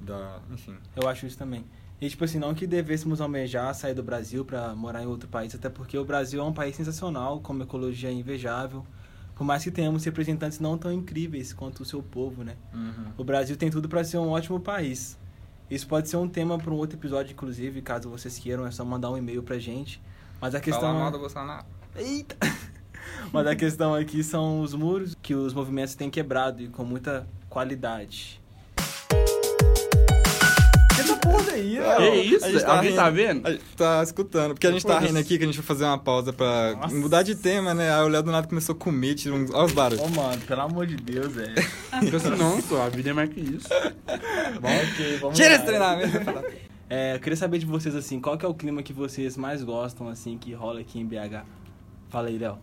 da... 0.00 0.40
Enfim. 0.50 0.74
Eu 0.96 1.06
acho 1.06 1.26
isso 1.26 1.36
também. 1.36 1.62
E, 2.00 2.08
tipo 2.08 2.24
assim, 2.24 2.38
não 2.38 2.54
que 2.54 2.66
devêssemos 2.66 3.20
almejar 3.20 3.74
sair 3.74 3.92
do 3.92 4.02
Brasil 4.02 4.44
pra 4.44 4.74
morar 4.74 5.02
em 5.02 5.06
outro 5.06 5.28
país, 5.28 5.54
até 5.54 5.68
porque 5.68 5.98
o 5.98 6.04
Brasil 6.04 6.40
é 6.40 6.44
um 6.44 6.52
país 6.52 6.74
sensacional, 6.74 7.40
com 7.40 7.52
uma 7.52 7.64
ecologia 7.64 8.10
invejável. 8.10 8.86
Por 9.34 9.44
mais 9.44 9.62
que 9.62 9.70
tenhamos 9.70 10.04
representantes 10.04 10.60
não 10.60 10.78
tão 10.78 10.92
incríveis 10.92 11.52
quanto 11.52 11.80
o 11.80 11.84
seu 11.84 12.02
povo, 12.02 12.42
né? 12.42 12.56
Uhum. 12.72 13.12
O 13.18 13.24
Brasil 13.24 13.56
tem 13.56 13.70
tudo 13.70 13.88
para 13.88 14.02
ser 14.02 14.18
um 14.18 14.30
ótimo 14.30 14.58
país. 14.60 15.18
Isso 15.70 15.86
pode 15.86 16.08
ser 16.08 16.16
um 16.16 16.28
tema 16.28 16.58
para 16.58 16.72
um 16.72 16.76
outro 16.76 16.98
episódio, 16.98 17.32
inclusive, 17.32 17.80
caso 17.80 18.08
vocês 18.08 18.38
queiram, 18.38 18.66
é 18.66 18.70
só 18.70 18.84
mandar 18.84 19.10
um 19.10 19.16
e-mail 19.16 19.42
pra 19.42 19.58
gente. 19.58 20.02
Mas 20.40 20.54
a 20.54 20.58
Fala 20.58 20.64
questão 20.64 20.94
mal 20.94 21.10
do 21.10 21.18
Bolsonaro. 21.18 21.66
Eita! 21.94 22.36
Mas 23.32 23.46
a 23.46 23.54
questão 23.54 23.94
aqui 23.94 24.24
são 24.24 24.60
os 24.60 24.74
muros 24.74 25.14
que 25.20 25.34
os 25.34 25.52
movimentos 25.52 25.94
têm 25.94 26.10
quebrado 26.10 26.62
e 26.62 26.68
com 26.68 26.84
muita 26.84 27.28
qualidade. 27.48 28.39
Que 31.04 31.10
essa 31.10 31.16
porra 31.16 31.52
aí, 31.52 31.78
Ah, 31.78 31.96
Que 31.96 32.08
isso? 32.20 32.44
a 32.44 32.50
gente 32.50 32.64
tá 32.64 32.72
Alguém 32.74 32.90
rindo. 32.90 32.96
tá 33.02 33.10
vendo? 33.10 33.46
A 33.46 33.50
gente 33.52 33.64
tá 33.76 34.02
escutando. 34.02 34.54
Porque 34.54 34.66
a 34.66 34.72
gente 34.72 34.86
tá 34.86 34.98
rindo 34.98 35.18
aqui 35.18 35.38
que 35.38 35.44
a 35.44 35.46
gente 35.46 35.56
vai 35.56 35.66
fazer 35.66 35.84
uma 35.84 35.98
pausa 35.98 36.32
pra 36.32 36.76
Nossa. 36.80 36.94
mudar 36.94 37.22
de 37.22 37.34
tema, 37.34 37.72
né? 37.74 37.92
Aí 37.92 38.02
o 38.04 38.08
Léo 38.08 38.22
do 38.22 38.30
nada 38.30 38.46
começou 38.46 38.74
a 38.74 38.78
comer, 38.78 39.14
tirou 39.14 39.38
uns. 39.38 39.50
Olha 39.50 39.64
os 39.64 39.72
barulhos. 39.72 40.02
Ô, 40.04 40.08
mano, 40.08 40.40
pelo 40.42 40.60
amor 40.60 40.86
de 40.86 40.96
Deus, 40.96 41.32
velho. 41.32 41.54
Fica 42.00 42.16
assim, 42.16 42.30
não, 42.30 42.60
pô, 42.62 42.76
a 42.80 42.88
vida 42.88 43.10
é 43.10 43.12
mais 43.12 43.30
que 43.30 43.40
isso. 43.40 43.68
Bom, 44.60 44.68
ok, 44.68 45.18
vamos 45.20 45.36
Tira 45.36 45.48
lá. 45.50 45.54
esse 45.56 45.64
treinamento! 45.64 46.18
É, 46.88 47.14
eu 47.14 47.20
queria 47.20 47.36
saber 47.36 47.58
de 47.58 47.66
vocês, 47.66 47.94
assim, 47.94 48.18
qual 48.20 48.36
que 48.36 48.44
é 48.44 48.48
o 48.48 48.54
clima 48.54 48.82
que 48.82 48.92
vocês 48.92 49.36
mais 49.36 49.62
gostam, 49.62 50.08
assim, 50.08 50.36
que 50.36 50.52
rola 50.52 50.80
aqui 50.80 50.98
em 50.98 51.06
BH? 51.06 51.44
Fala 52.08 52.26
aí, 52.28 52.36
Léo. 52.36 52.58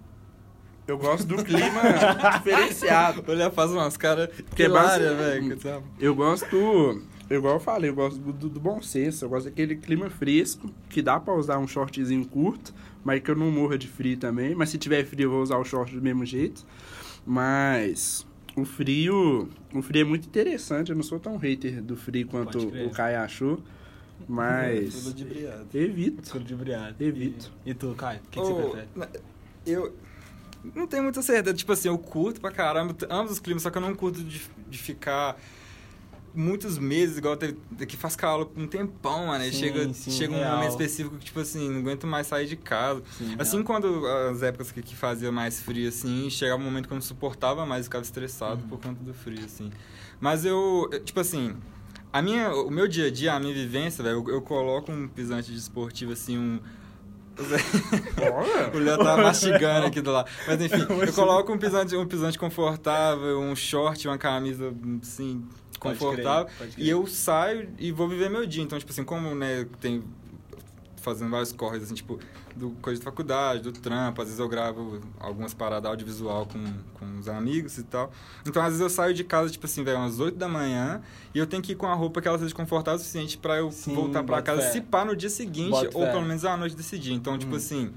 Eu 0.86 0.98
gosto 0.98 1.26
do 1.26 1.44
clima 1.44 1.82
diferenciado. 2.38 3.24
O 3.28 3.32
Léo 3.34 3.52
faz 3.52 3.72
umas 3.72 3.96
caras 3.98 4.30
é 4.58 4.62
hilárias, 4.64 5.18
velho. 5.18 5.58
Eu 6.00 6.14
gosto, 6.16 7.02
igual 7.30 7.56
eu 7.56 7.60
falei, 7.60 7.90
eu 7.90 7.96
gosto 7.96 8.20
do, 8.20 8.50
do 8.50 8.60
bom 8.60 8.82
senso, 8.82 9.26
eu 9.26 9.30
gosto 9.30 9.46
daquele 9.46 9.76
clima 9.76 10.10
fresco, 10.10 10.70
que 10.90 11.02
dá 11.02 11.20
pra 11.20 11.34
usar 11.34 11.58
um 11.58 11.68
shortzinho 11.68 12.26
curto, 12.26 12.74
mas 13.04 13.22
que 13.22 13.30
eu 13.30 13.36
não 13.36 13.52
morra 13.52 13.78
de 13.78 13.88
frio 13.88 14.18
também. 14.18 14.56
Mas 14.56 14.70
se 14.70 14.78
tiver 14.78 15.04
frio, 15.06 15.26
eu 15.26 15.32
vou 15.32 15.42
usar 15.42 15.58
o 15.58 15.66
short 15.66 15.94
do 15.94 16.02
mesmo 16.02 16.26
jeito. 16.26 16.66
Mas 17.26 18.26
o 18.56 18.64
frio, 18.64 19.50
o 19.74 19.82
frio 19.82 20.02
é 20.02 20.06
muito 20.06 20.28
interessante, 20.28 20.90
eu 20.90 20.96
não 20.96 21.04
sou 21.04 21.20
tão 21.20 21.38
hater 21.38 21.82
do 21.82 21.98
frio 21.98 22.28
quanto 22.28 22.60
o 22.60 22.90
Caio 22.92 23.20
achou, 23.20 23.62
mas 24.28 25.04
Tudo 25.04 25.14
de 25.14 25.26
briado. 25.26 25.68
evito. 25.74 26.32
Tudo 26.32 26.46
de 26.46 26.56
briado. 26.56 26.96
Evito. 27.04 27.52
E, 27.66 27.72
e 27.72 27.74
tu, 27.74 27.94
Caio, 27.96 28.20
o 28.20 28.30
que, 28.30 28.40
que 28.40 28.46
você 28.46 28.54
prefere? 28.54 28.88
Eu. 29.66 29.94
Não 30.76 30.88
tenho 30.88 31.04
muita 31.04 31.22
certeza. 31.22 31.56
Tipo 31.56 31.72
assim, 31.72 31.88
eu 31.88 31.98
curto 31.98 32.42
pra 32.42 32.52
caramba 32.52 32.96
ambos 33.10 33.34
os 33.34 33.40
climas, 33.40 33.64
só 33.64 33.70
que 33.70 33.78
eu 33.78 33.82
não 33.82 33.94
curto 33.94 34.24
de, 34.24 34.42
de 34.70 34.78
ficar 34.78 35.38
muitos 36.36 36.78
meses, 36.78 37.18
igual 37.18 37.36
teve, 37.36 37.58
que 37.88 37.98
faz 37.98 38.16
calor 38.16 38.50
um 38.56 38.68
tempão, 38.68 39.28
mano. 39.28 39.44
Aí 39.44 39.52
Sim, 39.52 39.60
chega, 39.60 39.94
sim, 39.94 40.12
chega 40.12 40.34
um 40.34 40.44
momento 40.44 40.70
específico 40.72 41.16
que, 41.18 41.26
tipo 41.26 41.40
assim, 41.40 41.70
não 41.70 41.80
aguento 41.80 42.06
mais 42.08 42.28
sair 42.28 42.46
de 42.48 42.56
casa. 42.56 43.02
Sim, 43.18 43.36
Assim, 43.40 43.58
real. 43.58 43.66
quando 43.66 44.06
as 44.32 44.44
épocas 44.44 44.72
que, 44.72 44.82
que 44.82 44.96
fazia 44.96 45.32
mais 45.32 45.62
frio, 45.62 45.88
assim, 45.90 46.30
chegava 46.30 46.62
um 46.62 46.66
momento 46.66 46.88
que 46.88 46.94
eu 46.94 46.96
não 46.96 47.02
suportava 47.02 47.66
mais, 47.66 47.86
ficava 47.86 48.04
estressado 48.04 48.62
Uhum. 48.64 48.68
por 48.70 48.80
conta 48.80 49.04
do 49.04 49.14
frio, 49.14 49.44
assim. 49.46 49.72
Mas 50.20 50.46
eu, 50.46 50.90
tipo 51.06 51.20
assim, 51.20 51.56
a 52.14 52.22
minha, 52.22 52.50
o 52.54 52.70
meu 52.72 52.88
dia 52.88 53.08
a 53.08 53.12
dia, 53.12 53.34
a 53.34 53.40
minha 53.40 53.54
vivência, 53.54 54.04
velho, 54.04 54.24
eu, 54.28 54.36
eu 54.36 54.42
coloco 54.42 54.92
um 54.92 55.08
pisante 55.08 55.52
desportivo, 55.52 56.12
assim, 56.14 56.38
um... 56.38 56.60
O 58.74 58.80
Léo 58.80 58.98
tá 58.98 59.16
mastigando 59.18 59.86
aqui 59.86 60.02
do 60.02 60.12
lado. 60.12 60.28
Mas 60.48 60.60
enfim, 60.62 60.82
eu 61.06 61.14
coloco 61.14 61.52
um 61.54 61.58
pisante, 61.58 61.96
um 61.96 62.06
pisante 62.08 62.38
confortável, 62.38 63.40
um 63.40 63.56
short, 63.56 64.08
uma 64.08 64.18
camisa, 64.18 64.74
assim, 65.02 65.44
Pode 65.80 65.98
confortável. 66.00 66.46
crer, 66.46 66.58
pode 66.58 66.72
crer. 66.76 66.86
E 66.86 66.90
eu 66.90 67.06
saio 67.08 67.70
e 67.78 67.92
vou 67.92 68.08
viver 68.08 68.30
meu 68.30 68.46
dia. 68.46 68.64
Então, 68.64 68.78
tipo 68.80 68.92
assim, 68.92 69.04
como, 69.04 69.34
né, 69.36 69.66
tem 69.80 70.04
fazendo 71.02 71.30
vários 71.32 71.54
corres, 71.54 71.84
assim, 71.84 71.94
tipo, 71.94 72.20
do 72.54 72.72
coisa 72.82 73.00
de 73.00 73.06
faculdade, 73.06 73.62
do 73.62 73.72
trampo. 73.72 74.22
Às 74.22 74.28
vezes 74.28 74.40
eu 74.40 74.50
gravo 74.50 75.00
algumas 75.20 75.54
paradas 75.54 75.90
audiovisual 75.90 76.46
com, 76.48 76.62
com 77.00 77.20
os 77.20 77.30
amigos 77.30 77.78
e 77.78 77.84
tal. 77.84 78.12
Então, 78.46 78.62
às 78.62 78.70
vezes 78.70 78.82
eu 78.82 78.90
saio 78.90 79.14
de 79.14 79.24
casa, 79.24 79.50
tipo 79.50 79.66
assim, 79.66 79.84
velho, 79.84 80.00
umas 80.00 80.20
8 80.20 80.38
da 80.38 80.50
manhã 80.50 81.02
e 81.34 81.38
eu 81.40 81.48
tenho 81.48 81.64
que 81.64 81.72
ir 81.72 81.76
com 81.76 81.86
a 81.88 81.94
roupa 81.94 82.20
que 82.22 82.28
ela 82.28 82.38
seja 82.38 82.54
confortável 82.54 82.98
o 82.98 83.00
suficiente 83.00 83.38
pra 83.38 83.58
eu 83.58 83.72
Sim, 83.72 83.94
voltar 83.96 84.24
pra 84.24 84.38
boto 84.38 84.46
casa, 84.48 84.62
fé. 84.64 84.72
se 84.72 84.82
pá 84.82 85.06
no 85.06 85.16
dia 85.16 85.30
seguinte, 85.30 85.70
Boto 85.70 85.98
ou 85.98 86.06
fé. 86.06 86.12
pelo 86.12 86.26
menos 86.26 86.44
à 86.44 86.58
noite 86.58 86.76
desse 86.76 86.98
dia. 87.00 87.14
Então, 87.14 87.38
tipo 87.38 87.52
Uhum. 87.52 87.58
assim, 87.58 87.94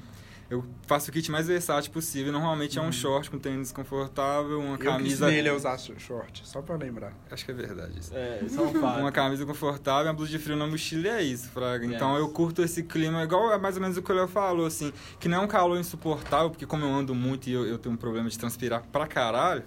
eu 0.50 0.64
faço 0.86 1.10
o 1.10 1.12
kit 1.12 1.30
mais 1.30 1.46
versátil 1.46 1.92
possível. 1.92 2.32
Normalmente 2.32 2.76
é 2.78 2.82
um 2.82 2.90
short 2.90 3.30
com 3.30 3.38
tênis 3.38 3.70
confortável, 3.70 4.58
uma 4.58 4.74
Eu 4.74 4.78
quis 4.78 4.86
camisa. 4.86 5.26
nele 5.28 5.48
a 5.48 5.54
usar 5.54 5.78
short, 5.78 6.42
só 6.44 6.60
pra 6.60 6.74
lembrar. 6.76 7.12
Acho 7.30 7.44
que 7.44 7.52
é 7.52 7.54
verdade 7.54 8.00
isso. 8.00 8.12
É, 8.12 8.40
isso 8.44 8.58
é 8.60 8.62
um 8.64 8.72
fato. 8.74 8.98
Uma 9.00 9.12
camisa 9.12 9.46
confortável, 9.46 10.08
uma 10.08 10.14
blusa 10.14 10.32
de 10.32 10.38
frio 10.40 10.56
na 10.56 10.66
mochila 10.66 11.06
e 11.06 11.10
é 11.10 11.22
isso, 11.22 11.48
Fraga. 11.50 11.84
Yes. 11.84 11.94
Então 11.94 12.16
eu 12.16 12.28
curto 12.30 12.62
esse 12.62 12.82
clima, 12.82 13.22
igual 13.22 13.52
é 13.52 13.58
mais 13.58 13.76
ou 13.76 13.82
menos 13.82 13.96
o 13.96 14.02
que 14.02 14.10
o 14.10 14.14
Léo 14.14 14.26
falou, 14.26 14.66
assim, 14.66 14.92
que 15.20 15.28
não 15.28 15.38
é 15.38 15.40
um 15.40 15.48
calor 15.48 15.78
insuportável, 15.78 16.50
porque 16.50 16.66
como 16.66 16.84
eu 16.84 16.92
ando 16.92 17.14
muito 17.14 17.48
e 17.48 17.52
eu, 17.52 17.64
eu 17.64 17.78
tenho 17.78 17.94
um 17.94 17.98
problema 17.98 18.28
de 18.28 18.36
transpirar 18.36 18.82
pra 18.90 19.06
caralho, 19.06 19.62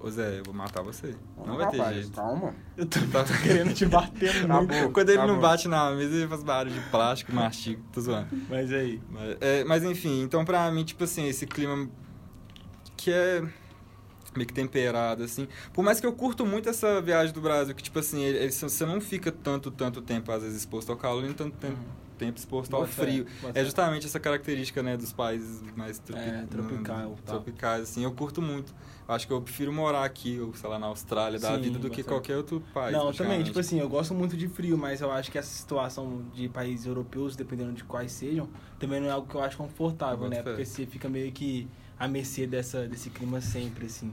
ô 0.00 0.10
Zé, 0.10 0.38
eu 0.38 0.42
vou 0.44 0.54
matar 0.54 0.82
você. 0.82 1.14
Não 1.46 1.56
vai 1.56 1.70
ter 1.70 1.78
Rapaz, 1.78 1.96
jeito. 1.96 2.12
Calma. 2.12 2.54
Eu 2.76 2.86
tô 2.86 3.00
Tá- 3.06 3.24
querendo 3.42 3.72
te 3.74 3.86
bater 3.86 4.46
muito. 4.46 4.66
bom. 4.68 4.92
Quando 4.92 5.08
ele 5.08 5.18
tá 5.18 5.26
não 5.26 5.36
bom. 5.36 5.40
bate 5.40 5.66
na 5.68 5.90
mesa, 5.92 6.14
ele 6.14 6.28
faz 6.28 6.42
barulho 6.42 6.74
de 6.74 6.80
plástico, 6.90 7.32
mastigo, 7.32 7.82
tô 7.92 8.00
zoando. 8.00 8.28
Mas 8.48 8.72
aí. 8.72 9.00
Mas, 9.10 9.36
é, 9.40 9.64
mas 9.64 9.82
enfim, 9.84 10.22
então 10.22 10.44
pra 10.44 10.70
mim, 10.70 10.84
tipo 10.84 11.04
assim, 11.04 11.26
esse 11.26 11.46
clima 11.46 11.88
que 12.96 13.10
é 13.10 13.42
meio 14.38 14.46
que 14.48 14.54
temperado, 14.54 15.22
assim. 15.22 15.48
Por 15.72 15.82
mais 15.84 16.00
que 16.00 16.06
eu 16.06 16.12
curto 16.12 16.44
muito 16.46 16.68
essa 16.68 17.00
viagem 17.00 17.32
do 17.32 17.40
Brasil, 17.40 17.74
que 17.74 17.82
tipo 17.82 17.98
assim, 17.98 18.22
ele- 18.22 18.38
ele- 18.38 18.52
você 18.52 18.84
não 18.86 19.00
fica 19.00 19.30
tanto, 19.32 19.70
tanto 19.70 20.00
tempo, 20.02 20.30
às 20.32 20.42
vezes, 20.42 20.58
exposto 20.58 20.90
ao 20.90 20.96
calor, 20.96 21.22
nem 21.22 21.32
tanto 21.32 21.56
tempo, 21.56 21.78
tempo 22.18 22.38
exposto 22.38 22.74
ao 22.74 22.80
Bota 22.82 22.92
fé, 22.92 23.02
frio. 23.04 23.26
É 23.50 23.52
fé. 23.52 23.64
justamente 23.64 24.06
essa 24.06 24.18
característica, 24.18 24.82
né, 24.82 24.96
dos 24.96 25.12
países 25.12 25.60
mais 25.76 25.98
tropi 25.98 26.20
É, 26.20 26.46
tropical, 26.46 27.16
tropicais, 27.24 27.82
assim. 27.82 28.04
Eu 28.04 28.12
curto 28.12 28.40
muito. 28.40 28.74
Eu 29.08 29.14
acho 29.14 29.26
que 29.26 29.32
eu 29.32 29.40
prefiro 29.40 29.72
morar 29.72 30.04
aqui, 30.04 30.40
ou 30.40 30.52
sei 30.54 30.68
lá, 30.68 30.78
na 30.78 30.86
Austrália, 30.86 31.38
da 31.38 31.54
Sim, 31.54 31.62
vida, 31.62 31.78
do 31.78 31.88
que 31.90 32.02
qualquer 32.02 32.36
outro 32.36 32.60
país. 32.74 32.96
Não, 32.96 33.12
também, 33.12 33.42
tipo 33.44 33.58
assim, 33.58 33.78
eu 33.78 33.88
gosto 33.88 34.12
muito 34.14 34.36
de 34.36 34.48
frio, 34.48 34.76
mas 34.76 35.00
eu 35.00 35.12
acho 35.12 35.30
que 35.30 35.38
essa 35.38 35.48
situação 35.54 36.24
de 36.34 36.48
países 36.48 36.86
europeus, 36.86 37.36
dependendo 37.36 37.72
de 37.72 37.84
quais 37.84 38.10
sejam, 38.10 38.48
também 38.80 38.98
não 39.00 39.06
é 39.08 39.10
algo 39.12 39.28
que 39.28 39.34
eu 39.36 39.42
acho 39.42 39.56
confortável, 39.56 40.18
Boto 40.18 40.30
né? 40.30 40.42
Porque 40.42 40.64
você 40.64 40.86
fica 40.86 41.08
meio 41.08 41.30
que 41.30 41.68
à 41.98 42.08
mercê 42.08 42.46
dessa, 42.48 42.88
desse 42.88 43.10
clima 43.10 43.40
sempre, 43.40 43.86
assim. 43.86 44.12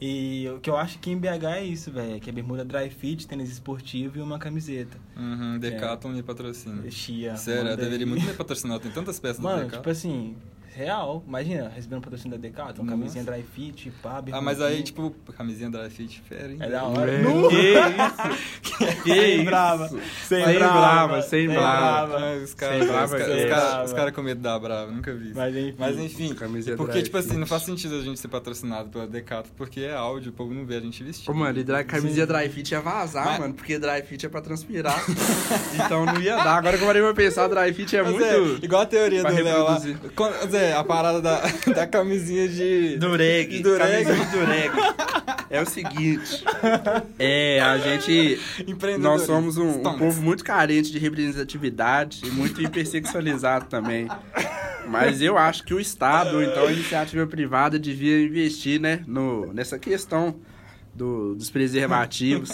E 0.00 0.48
o 0.54 0.60
que 0.60 0.70
eu 0.70 0.76
acho 0.76 0.98
que 1.00 1.10
em 1.10 1.18
BH 1.18 1.44
é 1.56 1.64
isso, 1.64 1.90
velho, 1.90 2.20
que 2.20 2.30
é 2.30 2.32
bermuda 2.32 2.64
dry 2.64 2.88
fit, 2.88 3.26
tênis 3.26 3.50
esportivo 3.50 4.18
e 4.18 4.22
uma 4.22 4.38
camiseta. 4.38 4.96
Uhum, 5.16 5.58
Decathlon 5.58 6.12
me 6.12 6.22
patrocina. 6.22 6.88
Chia. 6.90 7.36
Sério, 7.36 7.76
deveria 7.76 8.06
muito 8.06 8.24
me 8.24 8.32
patrocinar, 8.32 8.78
tem 8.78 8.92
tantas 8.92 9.18
peças 9.18 9.40
Mano, 9.40 9.56
Decathlon. 9.64 9.78
tipo 9.80 9.90
assim, 9.90 10.36
real, 10.78 11.24
imagina, 11.26 11.68
recebendo 11.74 12.02
patrocínio 12.02 12.38
da 12.38 12.40
Decathlon, 12.40 12.84
Nossa. 12.84 12.96
camisinha 12.96 13.24
dry 13.24 13.42
fit, 13.42 13.90
pá, 14.00 14.22
Ah, 14.30 14.40
mas 14.40 14.60
aí, 14.60 14.82
tipo, 14.84 15.12
camisinha 15.36 15.68
dry 15.68 15.90
fit, 15.90 16.22
fera, 16.28 16.52
hein? 16.52 16.58
É 16.60 16.68
da 16.68 16.84
hora. 16.84 17.10
É, 17.10 17.18
Nu! 17.18 17.48
Que 17.48 17.56
isso? 17.56 18.48
Que 19.02 19.10
Sem 19.12 19.34
isso? 19.36 19.44
brava. 19.44 19.88
Sem, 19.88 20.44
Sem 20.44 20.54
brava, 20.54 20.78
brava, 20.80 21.22
sem 21.22 21.48
brava. 21.48 22.16
Ah, 22.16 22.46
Sem 22.46 22.86
brava, 22.86 23.16
os 23.16 23.22
caras- 23.44 23.86
os 23.86 23.92
caras 23.92 24.14
com 24.14 24.22
medo 24.22 24.40
da 24.40 24.56
brava, 24.58 24.90
nunca 24.92 25.12
vi 25.12 25.30
isso. 25.30 25.36
Mas 25.36 25.56
enfim. 25.56 25.74
Mas 25.78 25.98
enfim, 25.98 26.34
porque, 26.76 27.02
tipo 27.02 27.16
assim, 27.18 27.30
fit. 27.30 27.38
não 27.40 27.46
faz 27.46 27.62
sentido 27.64 27.96
a 27.96 28.00
gente 28.02 28.20
ser 28.20 28.28
patrocinado 28.28 28.88
pela 28.88 29.06
Decathlon, 29.08 29.52
porque 29.56 29.80
é 29.80 29.94
áudio, 29.94 30.30
o 30.30 30.32
povo 30.32 30.54
não 30.54 30.64
vê 30.64 30.76
a 30.76 30.80
gente 30.80 31.02
vestindo. 31.02 31.28
Ô, 31.30 31.34
mano, 31.34 31.58
e 31.58 31.64
dry, 31.64 31.82
camisinha 31.84 32.24
dry 32.26 32.48
fit 32.48 32.70
ia 32.72 32.80
vazar, 32.80 33.24
Mas- 33.24 33.38
mano, 33.40 33.54
porque 33.54 33.78
dry 33.80 34.00
fit 34.02 34.24
é 34.24 34.28
pra 34.28 34.40
transpirar. 34.40 35.02
então 35.74 36.06
não 36.06 36.20
ia 36.20 36.36
dar. 36.36 36.56
Agora 36.58 36.76
que 36.76 36.82
eu 36.82 36.86
parei 36.86 37.02
pra 37.02 37.14
pensar, 37.14 37.48
dry 37.48 37.72
fit 37.72 37.96
é 37.96 38.02
Mas 38.02 38.12
muito. 38.12 38.24
é, 38.24 38.64
igual 38.64 38.82
a 38.82 38.86
teoria 38.86 39.24
do 39.24 39.32
Léo 39.34 39.64
lá. 39.64 39.80
Quando- 40.14 40.50
Zé, 40.50 40.67
a 40.74 40.84
parada 40.84 41.20
da, 41.20 41.40
da 41.74 41.86
camisinha 41.86 42.48
de... 42.48 42.96
Dureg, 42.96 43.60
Dureg. 43.62 44.04
camisinha 44.04 44.26
de 44.26 44.30
dureg. 44.32 44.70
É 45.50 45.62
o 45.62 45.66
seguinte, 45.66 46.44
é, 47.18 47.58
a 47.60 47.78
gente, 47.78 48.38
nós 48.98 49.22
somos 49.22 49.56
um, 49.56 49.80
um 49.80 49.98
povo 49.98 50.20
muito 50.20 50.44
carente 50.44 50.92
de 50.92 50.98
representatividade 50.98 52.20
e 52.24 52.30
muito 52.30 52.60
hipersexualizado 52.60 53.66
também. 53.66 54.08
Mas 54.86 55.20
eu 55.22 55.38
acho 55.38 55.64
que 55.64 55.72
o 55.72 55.80
Estado, 55.80 56.42
então 56.42 56.66
a 56.66 56.72
iniciativa 56.72 57.26
privada, 57.26 57.78
devia 57.78 58.22
investir, 58.22 58.80
né, 58.80 59.02
no, 59.06 59.52
nessa 59.52 59.78
questão 59.78 60.36
do- 60.94 61.34
dos 61.34 61.48
preservativos. 61.50 62.50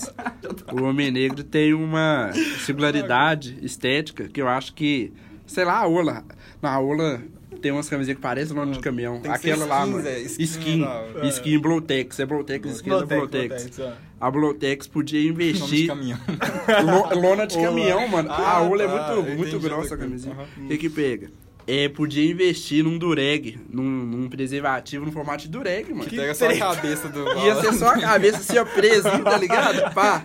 O 0.73 0.83
homem 0.85 1.11
negro 1.11 1.42
tem 1.42 1.73
uma 1.75 2.30
singularidade 2.64 3.59
estética 3.62 4.28
que 4.28 4.40
eu 4.40 4.49
acho 4.49 4.73
que, 4.75 5.12
sei 5.47 5.64
lá, 5.64 5.78
a 5.78 5.87
Ola, 5.87 6.25
na 6.61 6.78
Ola 6.78 7.21
tem 7.64 7.73
umas 7.73 7.88
camisinhas 7.88 8.16
que 8.16 8.23
parecem 8.23 8.54
nome 8.54 8.73
de 8.73 8.78
caminhão. 8.80 9.18
Tem 9.21 9.33
que 9.33 9.38
ser 9.38 9.52
Aquela 9.52 9.64
lá, 9.64 9.80
skin, 9.80 9.90
mano. 9.92 10.04
Zé, 10.04 10.18
skin 10.21 10.42
Skin, 10.44 10.83
é 10.83 10.85
da 10.85 10.90
hora. 11.00 11.26
skin, 11.28 11.59
Blowtex, 11.59 12.21
é 12.21 12.26
Blowtex, 12.26 12.71
skin 12.73 12.90
da 12.90 13.06
Blotex. 13.06 13.66
Blotex. 13.76 13.80
A 14.21 14.30
Blowtex 14.30 14.87
podia 14.87 15.18
Nome 15.23 15.33
de 15.35 15.47
investir 15.49 15.87
caminhão. 15.87 16.18
Lo- 16.85 17.21
lona 17.23 17.47
de 17.47 17.56
Ola. 17.56 17.66
caminhão, 17.66 18.06
mano. 18.06 18.28
Ah, 18.30 18.59
a 18.59 18.61
Ola 18.61 18.83
é 18.83 18.87
tá, 18.87 19.14
muito, 19.14 19.30
muito 19.38 19.59
grossa 19.61 19.97
a. 19.97 20.30
Aham. 20.30 20.44
O 20.59 20.68
que 20.68 20.76
que 20.76 20.90
pega? 20.90 21.30
É, 21.66 21.88
podia 21.88 22.30
investir 22.30 22.85
num 22.85 22.99
dureg, 22.99 23.59
num, 23.71 23.83
num 23.83 24.28
preservativo 24.28 25.06
no 25.06 25.11
formato 25.12 25.44
de 25.44 25.49
dureg, 25.49 25.90
mano. 25.94 26.04
Que 26.04 26.16
pega 26.16 26.35
só 26.35 26.47
a 26.50 26.59
cabeça 26.59 27.09
do... 27.09 27.26
Ia 27.38 27.54
ser 27.62 27.73
só 27.73 27.88
a 27.88 27.99
cabeça 27.99 28.37
assim, 28.40 28.59
ó, 28.59 28.64
presinho, 28.66 29.25
tá 29.25 29.38
ligado? 29.38 29.94
Pá. 29.94 30.23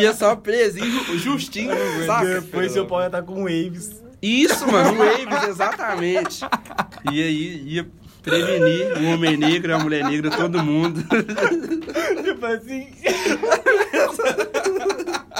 Ia 0.00 0.12
só 0.12 0.34
presinho, 0.34 1.16
justinho, 1.16 1.70
saca? 2.04 2.40
Depois 2.40 2.72
seu 2.72 2.84
pau 2.86 2.98
ia 3.00 3.06
estar 3.06 3.22
com 3.22 3.44
waves. 3.44 4.02
Isso, 4.20 4.66
mano, 4.66 4.98
waves, 4.98 5.48
exatamente. 5.48 6.44
E 7.12 7.22
aí 7.22 7.62
ia 7.66 7.86
prevenir 8.22 8.98
o 8.98 9.14
homem 9.14 9.36
negro, 9.36 9.74
a 9.74 9.78
mulher 9.78 10.04
negra, 10.04 10.30
todo 10.30 10.62
mundo. 10.62 11.02
tipo 12.24 12.46
assim. 12.46 12.88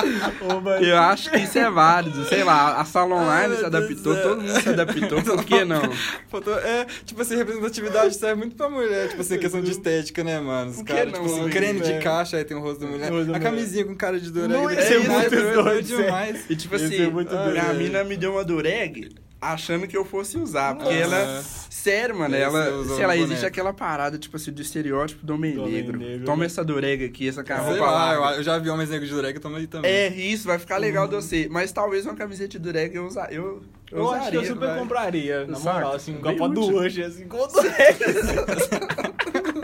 Ô. 0.03 0.71
Eu 0.85 0.97
acho 0.99 1.31
que 1.31 1.39
isso 1.39 1.59
é 1.59 1.71
válido. 1.71 2.25
Sei 2.27 2.45
lá, 2.45 2.81
a 2.81 2.85
Salon 2.85 3.19
Ai, 3.29 3.47
Line 3.47 3.59
se 3.59 3.65
adaptou, 3.65 4.17
todo 4.17 4.41
mundo 4.41 4.61
se 4.61 4.69
adaptou, 4.69 5.23
por 5.23 5.45
que 5.45 5.65
não? 5.65 5.83
Faltou- 6.29 6.59
É, 6.59 6.87
tipo 7.05 7.21
assim, 7.23 7.37
representatividade 7.37 8.15
serve 8.17 8.37
muito 8.37 8.57
pra 8.57 8.69
mulher, 8.69 9.09
tipo 9.09 9.21
assim, 9.21 9.39
questão 9.39 9.61
de 9.61 9.71
estética, 9.71 10.23
né, 10.25 10.41
mano? 10.41 10.71
Os 10.71 10.83
caras, 10.83 11.13
não, 11.13 11.23
tipo 11.25 11.41
assim, 11.41 11.51
creme 11.51 11.81
de 11.81 11.93
É. 11.93 11.99
caixa, 11.99 12.37
aí 12.37 12.45
tem 12.45 12.57
o 12.57 12.61
rosto 12.61 12.81
da 12.81 12.87
mulher. 12.87 13.09
A 13.09 13.13
mulher. 13.13 13.41
camisinha 13.41 13.85
com 13.85 13.95
cara 13.97 14.19
de 14.19 14.31
dureg. 14.31 14.53
Não 14.53 14.69
ser 14.69 14.83
ser 14.83 14.99
muito 14.99 15.13
mais 15.13 15.55
doido, 15.55 15.87
demais. 15.87 16.45
E 16.51 16.57
tipo 16.57 16.75
assim, 16.77 16.89
minha 16.89 17.11
doido. 17.11 17.75
mina 17.77 18.05
me 18.05 18.17
deu 18.17 18.33
uma 18.33 18.45
dureg 18.45 19.11
achando 19.41 19.87
que 19.87 19.97
eu 19.97 20.05
fosse 20.05 20.37
usar, 20.37 20.75
porque 20.75 20.93
Nossa. 20.93 21.15
ela... 21.15 21.43
Sério, 21.71 22.19
mano, 22.19 22.35
você 22.35 22.41
ela... 22.43 22.85
Sei 22.97 23.07
lá, 23.07 23.17
existe 23.17 23.47
aquela 23.47 23.73
parada, 23.73 24.19
tipo 24.19 24.37
assim, 24.37 24.51
do 24.51 24.61
estereótipo 24.61 25.25
do 25.25 25.35
homem 25.35 25.55
Do 25.55 25.63
homem 25.63 25.75
negro. 25.75 25.97
negro, 25.99 26.25
Toma 26.27 26.41
né? 26.41 26.47
essa 26.47 26.65
dureg 26.65 27.05
aqui, 27.05 27.29
essa 27.29 27.45
Sei 27.45 27.55
roupa 27.57 27.87
lá, 27.91 28.35
eu, 28.35 28.43
já 28.43 28.59
vi 28.59 28.69
homens 28.69 28.91
negros 28.91 29.09
de 29.09 29.15
dureg, 29.15 29.37
eu 29.37 29.41
tomo 29.41 29.57
aí 29.57 29.67
também. 29.69 29.91
É, 29.91 30.09
isso, 30.09 30.47
vai 30.47 30.59
ficar 30.59 30.77
legal 30.79 31.07
de 31.07 31.15
você. 31.15 31.47
Mas 31.51 31.71
talvez 31.71 32.05
uma 32.05 32.17
camiseta 32.17 32.49
de 32.49 32.59
dureg 32.59 32.95
eu, 32.97 33.07
usa, 33.07 33.29
eu, 33.31 33.63
eu, 33.93 33.99
Eu 33.99 34.05
usaria. 34.07 34.21
acho 34.23 34.31
que 34.31 34.37
eu 34.39 34.45
super 34.45 34.69
vai. 34.69 34.79
compraria, 34.81 35.47
na 35.47 35.59
moral, 35.61 35.93
assim, 35.95 36.17
um 36.17 36.21
copo 36.21 36.49
do 36.49 36.75
hoje, 36.75 37.03
assim, 37.03 37.27
com 37.29 37.39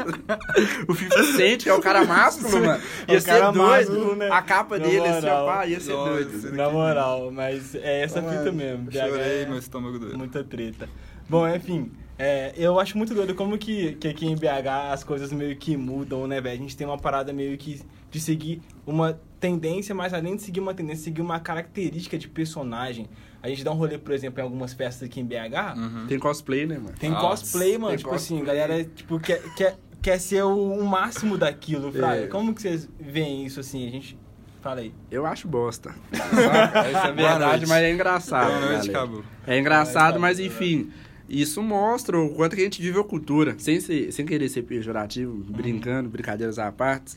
o 0.08 0.12
Durex. 0.12 0.84
O 0.88 0.94
50 0.94 1.22
Cent, 1.36 1.62
que 1.62 1.68
é 1.68 1.74
o 1.74 1.80
cara 1.80 2.04
másculo, 2.04 2.50
mano. 2.66 2.82
Ia 3.08 3.18
O 3.18 3.20
ser 3.20 3.26
cara 3.26 3.50
doido. 3.50 4.16
né? 4.16 4.28
A 4.30 4.42
capa 4.42 4.78
Na 4.78 4.84
dele, 4.86 5.06
assim, 5.08 5.26
ó, 5.28 5.46
pá, 5.46 5.66
ia 5.66 5.80
ser 5.80 5.92
Nossa. 5.92 6.10
doido. 6.10 6.52
Na 6.56 6.70
moral, 6.70 7.30
mas 7.32 7.74
é 7.74 8.02
essa 8.02 8.20
Mano, 8.22 8.38
fita 8.38 8.52
mesmo. 8.52 8.84
BH 8.84 8.92
Chorei, 9.08 9.42
é 9.42 9.46
meu 9.46 9.58
estômago 9.58 9.98
doeu. 9.98 10.16
Muita 10.18 10.44
treta. 10.44 10.88
Bom, 11.28 11.48
enfim, 11.48 11.90
é, 12.18 12.52
eu 12.56 12.78
acho 12.78 12.98
muito 12.98 13.14
doido 13.14 13.34
como 13.34 13.56
que, 13.56 13.94
que 13.94 14.08
aqui 14.08 14.26
em 14.26 14.36
BH 14.36 14.92
as 14.92 15.02
coisas 15.04 15.32
meio 15.32 15.56
que 15.56 15.76
mudam, 15.76 16.26
né, 16.26 16.40
velho? 16.40 16.54
A 16.54 16.62
gente 16.62 16.76
tem 16.76 16.86
uma 16.86 16.98
parada 16.98 17.32
meio 17.32 17.56
que 17.56 17.80
de 18.10 18.20
seguir 18.20 18.60
uma 18.86 19.18
tendência, 19.40 19.94
mas 19.94 20.14
além 20.14 20.36
de 20.36 20.42
seguir 20.42 20.60
uma 20.60 20.72
tendência, 20.74 21.04
seguir 21.04 21.20
uma 21.22 21.40
característica 21.40 22.16
de 22.18 22.28
personagem. 22.28 23.08
A 23.42 23.48
gente 23.48 23.62
dá 23.64 23.70
um 23.72 23.74
rolê, 23.74 23.98
por 23.98 24.12
exemplo, 24.14 24.40
em 24.40 24.42
algumas 24.42 24.72
festas 24.72 25.06
aqui 25.08 25.20
em 25.20 25.24
BH, 25.24 25.76
Uhum. 25.76 26.06
Tem 26.06 26.18
cosplay, 26.18 26.64
né, 26.66 26.78
mano? 26.78 26.94
tem 26.98 27.10
Nossa, 27.10 27.42
cosplay, 27.42 27.72
mano. 27.76 27.88
tem 27.88 27.98
tipo 27.98 28.14
assim, 28.14 28.36
cosplay. 28.38 28.56
galera 28.58 28.84
tipo, 28.84 29.18
quer, 29.20 29.42
quer, 29.54 29.76
quer 30.04 30.18
ser 30.20 30.42
o, 30.44 30.54
o 30.74 30.84
máximo 30.86 31.38
daquilo, 31.38 31.90
Fraga. 31.90 32.24
É. 32.24 32.26
Como 32.26 32.54
que 32.54 32.60
vocês 32.60 32.86
veem 33.00 33.46
isso 33.46 33.58
assim? 33.58 33.86
A 33.88 33.90
gente. 33.90 34.18
Fala 34.60 34.80
aí. 34.80 34.92
Eu 35.10 35.26
acho 35.26 35.48
bosta. 35.48 35.94
Essa 36.12 37.08
é 37.08 37.12
verdade, 37.12 37.42
noite. 37.56 37.66
mas 37.68 37.82
é 37.82 37.92
engraçado. 37.92 38.48
Boa 38.48 38.72
noite. 38.72 38.90
Cabo. 38.90 39.24
É 39.46 39.58
engraçado, 39.58 40.16
Ah, 40.16 40.18
mas 40.18 40.38
enfim. 40.38 40.90
Isso 41.28 41.62
mostra 41.62 42.18
o 42.20 42.34
quanto 42.34 42.54
que 42.54 42.60
a 42.60 42.64
gente 42.64 42.80
vive 42.82 42.98
a 43.00 43.04
cultura, 43.04 43.54
sem, 43.58 43.80
ser, 43.80 44.12
sem 44.12 44.26
querer 44.26 44.48
ser 44.50 44.62
pejorativo, 44.62 45.32
Uhum. 45.32 45.40
brincando, 45.42 46.08
brincadeiras 46.08 46.58
à 46.58 46.70
parte. 46.70 47.16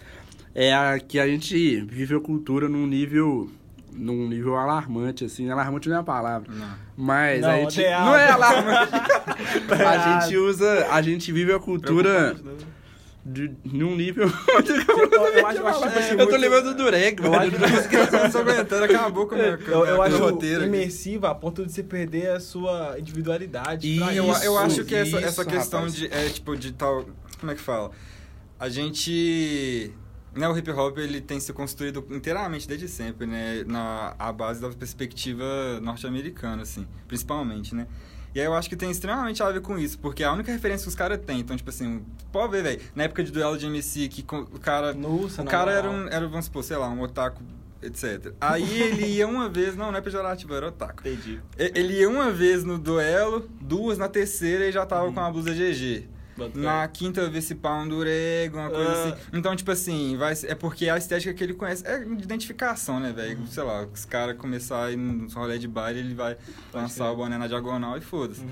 É 0.55 0.73
a, 0.73 0.97
que 0.97 1.19
a 1.19 1.27
gente 1.27 1.81
vive 1.81 2.15
a 2.15 2.19
cultura 2.19 2.67
num 2.69 2.87
nível 2.87 3.49
num 3.97 4.27
nível 4.27 4.55
alarmante, 4.55 5.25
assim. 5.25 5.49
Alarmante 5.49 5.89
não 5.89 5.97
é 5.97 5.99
a 5.99 6.03
palavra. 6.03 6.51
Não. 6.53 6.75
Mas 6.95 7.41
Não, 7.41 7.49
a 7.49 7.57
gente. 7.57 7.81
Não 7.83 8.15
é 8.15 8.29
alarmante. 8.29 8.91
A 9.85 10.21
gente 10.21 10.37
usa. 10.37 10.87
A 10.91 11.01
gente 11.01 11.31
vive 11.31 11.53
a 11.53 11.59
cultura 11.59 12.35
de, 13.27 13.51
num 13.65 13.95
nível. 13.95 14.27
Eu, 14.57 15.27
eu 15.33 15.47
acho, 15.47 15.59
eu 15.59 15.67
acho, 15.67 15.81
tipo 15.81 15.99
assim, 15.99 16.15
eu 16.17 16.29
tô 16.29 16.35
lembrando 16.37 16.73
do 16.73 16.83
Dureg, 16.83 17.21
Eu 17.21 17.29
mano. 17.29 17.65
acho, 17.65 17.93
Eu 17.93 18.23
não 18.23 18.31
tô 18.31 18.37
aguentando, 18.39 18.83
acabou 18.85 19.27
com 19.27 19.35
o 19.35 19.37
meu, 19.37 19.59
eu, 19.59 19.85
eu 19.85 20.01
acho 20.01 20.17
roteiro. 20.17 20.61
aqui. 20.61 20.67
imersiva 20.67 21.29
a 21.29 21.35
ponto 21.35 21.65
de 21.65 21.71
você 21.71 21.83
perder 21.83 22.31
a 22.31 22.39
sua 22.39 22.95
individualidade. 22.97 23.87
E 23.87 23.99
pra 23.99 24.13
eu, 24.13 24.31
isso. 24.31 24.43
eu 24.43 24.57
acho 24.57 24.85
que 24.85 24.95
essa, 24.95 25.17
isso, 25.17 25.25
essa 25.27 25.45
questão 25.45 25.79
rapaz. 25.81 25.95
de, 25.95 26.07
é, 26.11 26.29
tipo, 26.29 26.55
de 26.55 26.71
tal... 26.71 27.05
Como 27.39 27.51
é 27.51 27.55
que 27.55 27.61
fala? 27.61 27.91
A 28.59 28.69
gente... 28.69 29.91
Né, 30.37 30.47
o 30.47 30.55
hip 30.55 30.69
hop 30.69 30.97
ele 30.99 31.19
tem 31.19 31.39
se 31.39 31.51
construído 31.51 32.05
inteiramente 32.11 32.67
desde 32.67 32.87
sempre, 32.87 33.25
né, 33.25 33.63
na 33.65 34.15
a 34.19 34.31
base 34.31 34.61
da 34.61 34.69
perspectiva 34.69 35.43
norte-americana, 35.81 36.61
assim, 36.61 36.87
principalmente, 37.07 37.73
né. 37.73 37.87
E 38.35 38.39
aí 38.39 38.45
eu 38.45 38.53
acho 38.53 38.69
que 38.69 38.75
tem 38.75 38.91
extremamente 38.91 39.41
a 39.41 39.49
ver 39.49 39.61
com 39.61 39.79
isso, 39.79 39.97
porque 39.97 40.21
é 40.21 40.27
a 40.27 40.31
única 40.31 40.51
referência 40.51 40.83
que 40.83 40.89
os 40.89 40.95
caras 40.95 41.19
têm. 41.25 41.39
Então, 41.39 41.57
tipo 41.57 41.71
assim, 41.71 42.03
pode 42.31 42.51
ver, 42.51 42.61
velho, 42.61 42.81
na 42.95 43.05
época 43.05 43.23
de 43.23 43.31
duelo 43.31 43.57
de 43.57 43.65
MC, 43.65 44.07
que 44.09 44.23
o 44.31 44.59
cara. 44.59 44.93
Nossa, 44.93 45.41
o 45.41 45.45
cara 45.45 45.71
era 45.71 45.89
um, 45.89 46.07
era, 46.07 46.27
vamos 46.27 46.45
supor, 46.45 46.63
sei 46.63 46.77
lá, 46.77 46.87
um 46.87 47.01
otaku, 47.01 47.41
etc. 47.81 48.33
Aí 48.39 48.79
ele 48.79 49.07
ia 49.07 49.27
uma 49.27 49.49
vez, 49.49 49.75
não, 49.75 49.91
não 49.91 49.97
é 49.97 50.01
pejorativo, 50.01 50.53
era 50.53 50.67
otaku. 50.67 51.07
Entendi. 51.07 51.41
Ele 51.57 51.99
ia 51.99 52.07
uma 52.07 52.29
vez 52.29 52.63
no 52.63 52.77
duelo, 52.77 53.49
duas 53.59 53.97
na 53.97 54.07
terceira 54.07 54.67
e 54.67 54.71
já 54.71 54.85
tava 54.85 55.11
com 55.11 55.19
a 55.19 55.31
blusa 55.31 55.51
GG. 55.51 56.07
Na 56.55 56.87
quinta 56.87 57.29
vez 57.29 57.45
se 57.45 57.55
pá 57.55 57.73
um 57.75 57.87
durego, 57.87 58.57
uma 58.57 58.69
coisa 58.69 58.89
Ah. 58.91 59.03
assim. 59.13 59.21
Então, 59.33 59.55
tipo 59.55 59.71
assim, 59.71 60.15
vai, 60.17 60.35
ser- 60.35 60.51
é 60.51 60.55
porque 60.55 60.89
a 60.89 60.97
estética 60.97 61.33
que 61.33 61.43
ele 61.43 61.53
conhece 61.53 61.85
é 61.87 61.99
de 62.03 62.23
identificação, 62.23 62.99
né, 62.99 63.11
velho? 63.11 63.39
Uhum. 63.39 63.47
Sei 63.47 63.63
lá, 63.63 63.85
os 63.91 64.05
caras 64.05 64.37
começarem 64.37 64.89
a 64.89 64.91
ir 64.93 64.97
no 64.97 65.27
rolê 65.29 65.57
de 65.57 65.67
baile, 65.67 65.99
ele 65.99 66.13
vai 66.13 66.37
lançar 66.73 67.05
crer. 67.05 67.13
o 67.13 67.15
boné 67.17 67.37
na 67.37 67.47
diagonal 67.47 67.97
e 67.97 68.01
foda-se. 68.01 68.41
Uhum. 68.41 68.49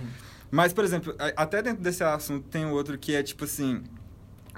Mas, 0.51 0.73
por 0.73 0.83
exemplo, 0.83 1.13
até 1.35 1.61
dentro 1.61 1.83
desse 1.83 2.03
assunto 2.03 2.47
tem 2.49 2.65
outro 2.65 2.97
que 2.97 3.13
é 3.15 3.21
tipo 3.23 3.43
assim. 3.45 3.83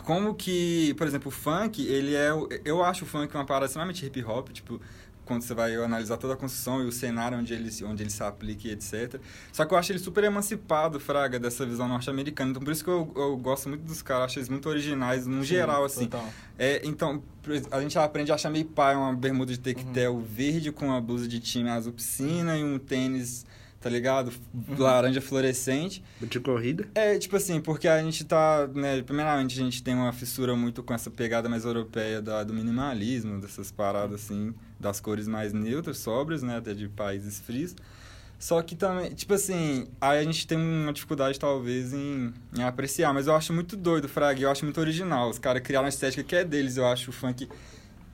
Como 0.04 0.34
que, 0.36 0.94
por 0.94 1.06
exemplo, 1.06 1.28
o 1.28 1.32
funk, 1.32 1.86
ele 1.86 2.16
é. 2.16 2.30
Eu 2.64 2.82
acho 2.84 3.04
o 3.04 3.08
funk 3.08 3.34
uma 3.36 3.46
parada 3.46 3.66
extremamente 3.66 4.06
hip 4.06 4.24
hop, 4.24 4.50
tipo, 4.50 4.80
quando 5.28 5.42
você 5.44 5.54
vai 5.54 5.76
analisar 5.76 6.18
toda 6.18 6.34
a 6.34 6.38
construção 6.38 6.82
e 6.82 6.86
o 6.88 6.92
cenário 6.92 7.38
onde 7.38 7.54
ele, 7.54 7.70
se- 7.70 7.84
onde 7.84 8.02
ele 8.02 8.10
se 8.10 8.24
aplica 8.24 8.68
e 8.68 8.72
etc. 8.72 9.20
Só 9.52 9.66
que 9.66 9.74
eu 9.74 9.78
acho 9.78 9.92
ele 9.92 10.00
super 10.00 10.24
emancipado, 10.24 11.00
Fraga, 11.00 11.38
dessa 11.40 11.66
visão 11.66 11.88
norte-americana. 11.88 12.52
Então 12.52 12.62
por 12.64 12.72
isso 12.72 12.84
que 12.84 12.90
eu, 12.90 13.12
eu 13.16 13.38
gosto 13.38 13.70
muito 13.70 13.84
dos 13.84 14.02
caras, 14.02 14.26
acho 14.26 14.40
eles 14.40 14.50
muito 14.50 14.68
originais, 14.70 15.28
no 15.28 15.42
Sim, 15.42 15.44
geral, 15.48 15.84
assim. 15.86 16.06
total. 16.08 16.28
É, 16.58 16.82
então, 16.84 17.22
a 17.70 17.82
gente 17.82 18.00
aprende 18.00 18.32
a 18.32 18.36
achar 18.36 18.50
meio 18.50 18.66
pai 18.66 18.96
uma 18.96 19.14
bermuda 19.14 19.52
de 19.52 19.60
tectel 19.60 20.16
Uhum. 20.16 20.22
verde 20.24 20.72
com 20.72 20.88
uma 20.88 21.00
blusa 21.02 21.28
de 21.28 21.40
time 21.40 21.70
azul 21.70 21.94
piscina 21.94 22.58
e 22.58 22.64
um 22.64 22.80
tênis, 22.80 23.46
tá 23.80 23.90
ligado? 23.92 24.34
Uhum. 24.54 24.76
Laranja 24.80 25.22
fluorescente. 25.22 26.04
De 26.20 26.40
corrida. 26.40 26.88
É, 26.96 27.18
tipo 27.20 27.36
assim, 27.36 27.62
porque 27.62 27.88
a 27.88 28.02
gente 28.02 28.26
tá, 28.26 28.68
né, 28.74 29.02
primeiramente 29.04 29.60
a 29.60 29.64
gente 29.64 29.84
tem 29.84 29.94
uma 29.94 30.12
fissura 30.12 30.56
muito 30.56 30.82
com 30.82 30.94
essa 30.96 31.12
pegada 31.12 31.48
mais 31.48 31.64
europeia 31.64 32.20
da, 32.24 32.44
do 32.44 32.54
minimalismo, 32.56 33.40
dessas 33.40 33.72
paradas 33.72 34.24
assim, 34.24 34.54
das 34.80 35.00
cores 35.00 35.28
mais 35.28 35.54
neutras, 35.54 35.98
sóbrias, 35.98 36.44
né, 36.44 36.58
até 36.58 36.74
de 36.74 36.88
países 36.88 37.40
frios. 37.40 37.76
Só 38.40 38.62
que 38.62 38.76
também, 38.76 39.12
tipo 39.14 39.34
assim, 39.34 39.88
aí 40.00 40.20
a 40.20 40.24
gente 40.24 40.46
tem 40.46 40.58
uma 40.58 40.94
dificuldade 40.94 41.40
talvez 41.40 41.92
em, 41.92 42.32
em 42.56 42.62
apreciar, 42.62 43.12
mas 43.12 43.26
eu 43.26 43.36
acho 43.36 43.52
muito 43.52 43.76
doido, 43.76 44.08
Frag, 44.08 44.40
eu 44.40 44.52
acho 44.52 44.64
muito 44.64 44.80
original. 44.80 45.30
Os 45.30 45.40
caras 45.40 45.62
criaram 45.64 45.86
uma 45.86 45.90
estética 45.90 46.24
que 46.24 46.36
é 46.36 46.44
deles, 46.44 46.78
eu 46.78 46.86
acho 46.86 47.10
o 47.10 47.14
funk 47.14 47.50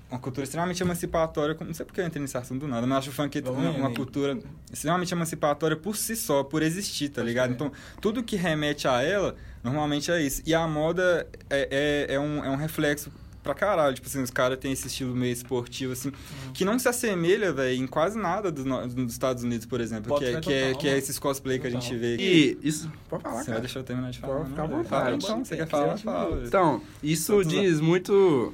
uma 0.10 0.20
cultura 0.20 0.44
extremamente 0.44 0.82
emancipatória, 0.84 1.58
não 1.60 1.74
sei 1.74 1.84
porque 1.86 2.00
eu 2.00 2.06
entrei 2.06 2.22
nesse 2.22 2.38
assunto 2.38 2.62
do 2.62 2.68
nada, 2.68 2.86
mas 2.86 2.92
eu 2.92 3.00
acho 3.00 3.10
o 3.10 3.14
funk 3.14 3.42
Vamos 3.42 3.76
uma, 3.76 3.88
aí, 3.88 3.96
cultura 3.96 4.38
extremamente 4.72 5.12
emancipatória 5.12 5.76
por 5.76 5.98
si 5.98 6.16
só, 6.16 6.44
por 6.44 6.62
existir, 6.62 7.10
tá 7.10 7.24
ligado? 7.24 7.52
Então, 7.52 7.72
tudo 8.00 8.22
que 8.22 8.36
remete 8.36 8.88
a 8.88 9.02
ela, 9.02 9.36
normalmente 9.64 10.12
é 10.12 10.22
isso. 10.22 10.44
E 10.46 10.54
a 10.54 10.68
moda 10.68 11.28
é, 11.50 12.08
é, 12.10 12.14
é, 12.14 12.20
um, 12.20 12.46
é 12.46 12.50
um 12.50 12.56
reflexo 12.56 13.12
pra 13.44 13.54
caralho. 13.54 13.94
Tipo 13.94 14.08
assim, 14.08 14.22
os 14.24 14.32
caras 14.32 14.58
têm 14.58 14.72
esse 14.72 14.88
estilo 14.88 15.14
meio 15.16 15.34
esportivo, 15.34 15.92
assim, 15.94 16.08
Uhum. 16.10 16.54
que 16.54 16.64
não 16.66 16.80
se 16.80 16.88
assemelha, 16.88 17.52
velho, 17.54 17.84
em 17.84 17.86
quase 17.86 18.18
nada 18.18 18.52
dos, 18.52 18.64
no- 18.66 18.88
dos 18.88 19.12
Estados 19.12 19.44
Unidos, 19.44 19.66
por 19.66 19.82
exemplo. 19.82 20.10
Bota 20.10 20.26
Que 20.26 20.32
é, 20.32 20.40
que, 20.42 20.54
é, 20.54 20.74
que 20.74 20.88
é 20.88 20.92
mano. 20.92 20.98
esses 21.04 21.20
cosplay 21.20 21.60
que 21.60 21.68
a 21.68 21.70
gente 21.70 21.96
vê 21.96 22.16
aqui. 22.16 22.58
E 22.64 22.68
isso. 22.68 22.92
Pode 23.10 23.22
falar, 23.24 23.36
Você 23.36 23.38
vai 23.40 23.46
cara. 23.48 23.60
deixar 23.60 23.80
eu 23.80 23.84
terminar 23.84 24.12
de 24.12 24.20
falar? 24.20 24.36
Pode 24.38 24.50
ficar 24.50 24.64
à 24.64 24.68
né? 24.68 24.74
vontade. 24.76 24.90
Fala, 25.04 25.16
então, 25.16 25.46
você 25.46 25.56
quer 25.58 25.68
falar? 25.68 25.98
Fala. 25.98 26.44
Então, 26.48 26.82
isso 27.04 27.38
Tá 27.44 27.50
diz 27.50 27.80
muito. 27.82 28.54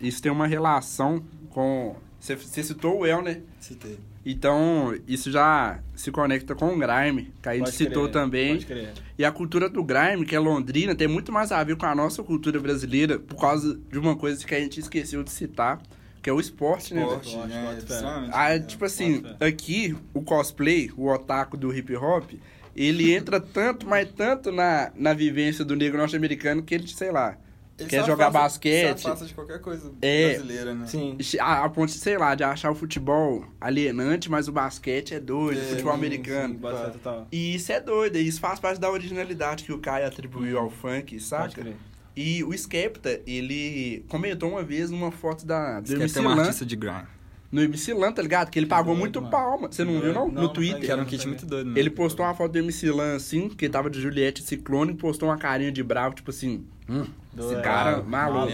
Isso 0.00 0.22
tem 0.22 0.30
uma 0.30 0.46
relação 0.46 1.22
com. 1.50 1.96
Você, 2.18 2.36
você 2.36 2.62
citou 2.62 3.00
o 3.00 3.06
El, 3.06 3.22
né? 3.22 3.40
Citei. 3.58 3.98
Então, 4.24 4.94
isso 5.08 5.30
já 5.30 5.80
se 5.94 6.10
conecta 6.10 6.54
com 6.54 6.74
o 6.74 6.78
Grime, 6.78 7.32
que 7.42 7.48
a 7.48 7.52
gente 7.54 7.64
Pode 7.64 7.76
citou 7.76 8.02
crer, 8.04 8.12
também. 8.12 8.52
Pode 8.54 8.66
crer. 8.66 8.92
E 9.18 9.24
a 9.24 9.32
cultura 9.32 9.68
do 9.68 9.82
grime, 9.82 10.26
que 10.26 10.36
é 10.36 10.38
londrina, 10.38 10.94
tem 10.94 11.08
muito 11.08 11.32
mais 11.32 11.50
a 11.52 11.62
ver 11.64 11.76
com 11.76 11.86
a 11.86 11.94
nossa 11.94 12.22
cultura 12.22 12.60
brasileira, 12.60 13.18
por 13.18 13.36
causa 13.40 13.78
de 13.90 13.98
uma 13.98 14.14
coisa 14.16 14.44
que 14.44 14.54
a 14.54 14.60
gente 14.60 14.78
esqueceu 14.80 15.22
de 15.22 15.30
citar, 15.30 15.80
que 16.22 16.28
é 16.28 16.32
o 16.32 16.38
esporte, 16.40 16.92
né? 16.92 17.00
Esporte, 17.02 17.28
Esporte, 17.28 17.48
né? 17.48 17.76
Extremamente, 17.78 18.30
Ah, 18.34 18.48
né? 18.50 18.58
tipo 18.60 18.84
assim, 18.84 19.20
Bota 19.20 19.36
fé. 19.38 19.46
aqui, 19.46 19.96
o 20.12 20.22
cosplay, 20.22 20.90
o 20.96 21.08
otaku 21.10 21.56
do 21.56 21.74
hip 21.74 21.94
hop, 21.96 22.30
ele 22.76 23.12
entra 23.12 23.40
tanto, 23.40 23.86
mas 23.86 24.06
tanto 24.12 24.52
na, 24.52 24.90
na 24.94 25.12
vivência 25.14 25.64
do 25.64 25.74
negro 25.74 25.98
norte-americano 25.98 26.62
que 26.62 26.74
ele, 26.74 26.86
sei 26.88 27.10
lá, 27.10 27.36
Ele 27.80 27.88
quer 27.90 28.04
jogar 28.06 28.26
afasta- 28.28 28.40
basquete. 28.40 28.98
Se 29.00 29.06
afasta 29.06 29.26
de 29.26 29.34
qualquer 29.34 29.60
coisa 29.60 29.92
É. 30.02 30.28
brasileira, 30.34 30.74
né? 30.74 30.86
Sim. 30.86 31.16
a, 31.40 31.64
a 31.64 31.68
ponto, 31.68 31.90
sei 31.92 32.16
lá, 32.18 32.34
de 32.34 32.44
achar 32.44 32.70
o 32.70 32.74
futebol 32.74 33.44
alienante, 33.60 34.30
mas 34.30 34.48
o 34.48 34.52
basquete 34.52 35.14
é 35.14 35.20
doido, 35.20 35.58
É, 35.60 35.62
o 35.62 35.66
futebol 35.70 35.92
Sim, 35.92 35.98
americano. 35.98 36.54
sim, 36.54 36.60
Claro. 36.60 36.90
total. 36.92 37.28
E 37.32 37.54
isso 37.54 37.72
é 37.72 37.80
doido, 37.80 38.16
e 38.16 38.26
isso 38.26 38.40
faz 38.40 38.58
parte 38.60 38.80
da 38.80 38.90
originalidade 38.90 39.64
que 39.64 39.72
o 39.72 39.78
Kai 39.78 40.04
atribuiu 40.04 40.58
ao 40.58 40.70
funk, 40.70 41.12
Pode 41.12 41.22
saca? 41.24 41.48
crer. 41.62 41.76
E 42.16 42.42
o 42.44 42.52
Skepta, 42.52 43.20
ele 43.26 44.04
comentou 44.08 44.50
uma 44.50 44.62
vez 44.62 44.90
numa 44.90 45.10
foto 45.10 45.46
da, 45.46 45.80
MC 45.88 46.14
ter 46.14 46.20
um 46.20 46.28
artista 46.28 46.66
de 46.66 46.76
grind. 46.76 47.04
No 47.50 47.60
MC 47.62 47.92
Lan, 47.94 48.12
tá 48.12 48.22
ligado? 48.22 48.50
Que 48.50 48.58
ele 48.58 48.66
pagou 48.66 48.92
doido, 48.94 49.00
muito 49.00 49.20
mano. 49.20 49.30
palma. 49.30 49.68
Você 49.70 49.84
não 49.84 50.00
viu, 50.00 50.12
não? 50.12 50.26
Não, 50.26 50.34
no 50.34 50.42
não 50.42 50.52
Twitter. 50.52 50.80
Que 50.80 50.90
era 50.90 51.02
um 51.02 51.04
kit 51.04 51.26
muito 51.26 51.44
doido, 51.44 51.70
né? 51.70 51.80
Ele 51.80 51.90
postou 51.90 52.24
uma 52.24 52.34
foto 52.34 52.52
do 52.52 52.58
MC 52.58 52.90
Lan, 52.90 53.16
assim, 53.16 53.48
que 53.48 53.68
tava 53.68 53.90
de 53.90 54.00
Juliette 54.00 54.42
Ciclone, 54.42 54.92
e 54.92 54.94
postou 54.94 55.28
uma 55.28 55.36
carinha 55.36 55.72
de 55.72 55.82
bravo, 55.82 56.14
tipo 56.14 56.30
assim... 56.30 56.64
Hum, 56.88 57.06
Doido. 57.32 57.52
esse 57.52 57.62
cara 57.62 58.02
Maluco. 58.02 58.52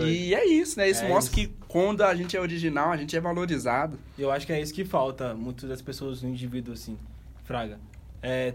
E 0.00 0.34
é 0.34 0.44
isso, 0.46 0.78
né? 0.78 0.90
Isso 0.90 1.04
É 1.04 1.08
mostra 1.08 1.40
isso. 1.40 1.48
que 1.48 1.54
quando 1.68 2.02
a 2.02 2.12
gente 2.14 2.36
é 2.36 2.40
original, 2.40 2.90
a 2.90 2.96
gente 2.96 3.16
é 3.16 3.20
valorizado. 3.20 3.98
Eu 4.18 4.30
acho 4.32 4.46
que 4.46 4.52
é 4.52 4.60
isso 4.60 4.74
que 4.74 4.84
falta 4.84 5.32
muitas 5.34 5.68
das 5.68 5.80
pessoas 5.80 6.22
no 6.22 6.28
indivíduo, 6.28 6.74
assim, 6.74 6.98
Fraga. 7.44 7.78
É, 8.20 8.54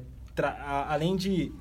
além 0.88 1.16
de 1.16 1.52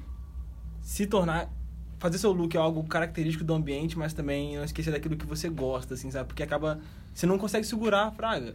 se 0.81 1.07
tornar. 1.07 1.49
Fazer 1.99 2.19
seu 2.19 2.33
look 2.33 2.55
é 2.55 2.61
algo 2.61 2.85
característico 2.85 3.45
do 3.45 3.55
ambiente, 3.55 3.99
mas 3.99 4.13
também 4.13 4.57
não 4.57 4.65
esquecer 4.65 4.91
daquilo 4.91 5.17
que 5.17 5.27
você 5.27 5.49
gosta, 5.49 5.95
assim, 5.95 6.11
sabe? 6.11 6.29
Porque 6.29 6.43
acaba. 6.43 6.79
Você 7.15 7.27
não 7.27 7.39
consegue 7.39 7.67
segurar 7.67 8.05
a 8.05 8.11
Fraga. 8.11 8.55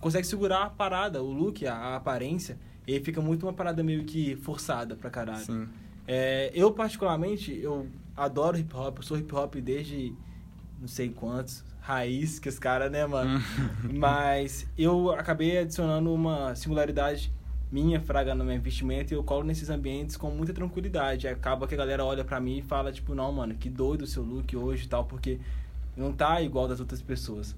Consegue 0.00 0.26
segurar 0.26 0.64
a 0.64 0.70
parada, 0.70 1.22
o 1.22 1.32
look, 1.32 1.66
a, 1.66 1.74
a 1.74 1.96
aparência. 1.96 2.58
E 2.86 3.00
fica 3.00 3.20
muito 3.20 3.46
uma 3.46 3.52
parada 3.52 3.82
meio 3.82 4.04
que 4.04 4.36
forçada 4.36 4.94
pra 4.94 5.08
caralho. 5.08 5.44
Sim. 5.44 5.66
É, 6.06 6.50
eu, 6.54 6.70
particularmente, 6.72 7.58
eu 7.58 7.86
adoro 8.14 8.58
hip 8.58 8.74
hop, 8.76 8.98
eu 8.98 9.02
sou 9.02 9.18
hip 9.18 9.34
hop 9.34 9.54
desde 9.56 10.14
não 10.78 10.88
sei 10.88 11.08
quantos, 11.08 11.64
raiz 11.80 12.38
que 12.38 12.48
os 12.48 12.58
caras, 12.58 12.90
né, 12.90 13.06
mano? 13.06 13.42
Mas 13.90 14.66
eu 14.76 15.10
acabei 15.12 15.58
adicionando 15.58 16.12
uma 16.12 16.54
singularidade 16.54 17.32
minha, 17.70 18.00
fraga, 18.00 18.34
no 18.34 18.44
meu 18.44 18.54
investimento 18.54 19.12
e 19.12 19.16
eu 19.16 19.22
colo 19.24 19.44
nesses 19.44 19.68
ambientes 19.70 20.16
com 20.16 20.30
muita 20.30 20.52
tranquilidade. 20.52 21.26
Acaba 21.26 21.66
que 21.66 21.74
a 21.74 21.78
galera 21.78 22.04
olha 22.04 22.24
pra 22.24 22.38
mim 22.40 22.58
e 22.58 22.62
fala, 22.62 22.92
tipo, 22.92 23.14
não, 23.14 23.32
mano, 23.32 23.54
que 23.54 23.68
doido 23.68 24.02
o 24.02 24.06
seu 24.06 24.22
look 24.22 24.54
hoje 24.56 24.84
e 24.84 24.88
tal, 24.88 25.04
porque 25.04 25.38
não 25.96 26.12
tá 26.12 26.40
igual 26.42 26.66
das 26.68 26.80
outras 26.80 27.00
pessoas. 27.00 27.54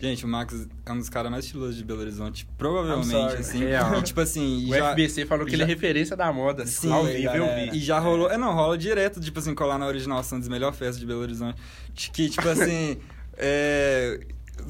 Gente, 0.00 0.24
o 0.24 0.28
Max 0.28 0.66
é 0.84 0.92
um 0.92 0.98
dos 0.98 1.08
caras 1.08 1.30
mais 1.30 1.44
estilosos 1.46 1.76
de 1.76 1.84
Belo 1.84 2.00
Horizonte, 2.00 2.46
provavelmente, 2.58 3.36
assim. 3.36 3.58
Real. 3.60 3.98
E, 3.98 4.02
tipo 4.02 4.20
assim, 4.20 4.66
O 4.70 4.74
já, 4.76 4.90
FBC 4.92 5.24
falou 5.26 5.44
que 5.46 5.52
já- 5.52 5.56
ele 5.56 5.62
é 5.64 5.66
referência 5.66 6.14
da 6.16 6.30
moda. 6.32 6.66
Sim, 6.66 6.92
ao 6.92 7.04
vivo 7.04 7.34
eu 7.34 7.46
vi. 7.70 7.76
E 7.78 7.80
já 7.80 7.98
rolou. 7.98 8.30
É, 8.30 8.36
não, 8.36 8.54
rola 8.54 8.76
direto, 8.76 9.18
tipo 9.20 9.38
assim, 9.38 9.54
colar 9.54 9.78
na 9.78 9.86
Original 9.86 10.22
Santos, 10.22 10.46
melhor 10.48 10.72
festa 10.74 11.00
de 11.00 11.06
Belo 11.06 11.20
Horizonte. 11.22 11.58
Que, 11.94 12.28
tipo 12.28 12.46
assim, 12.48 12.98
é, 13.36 14.20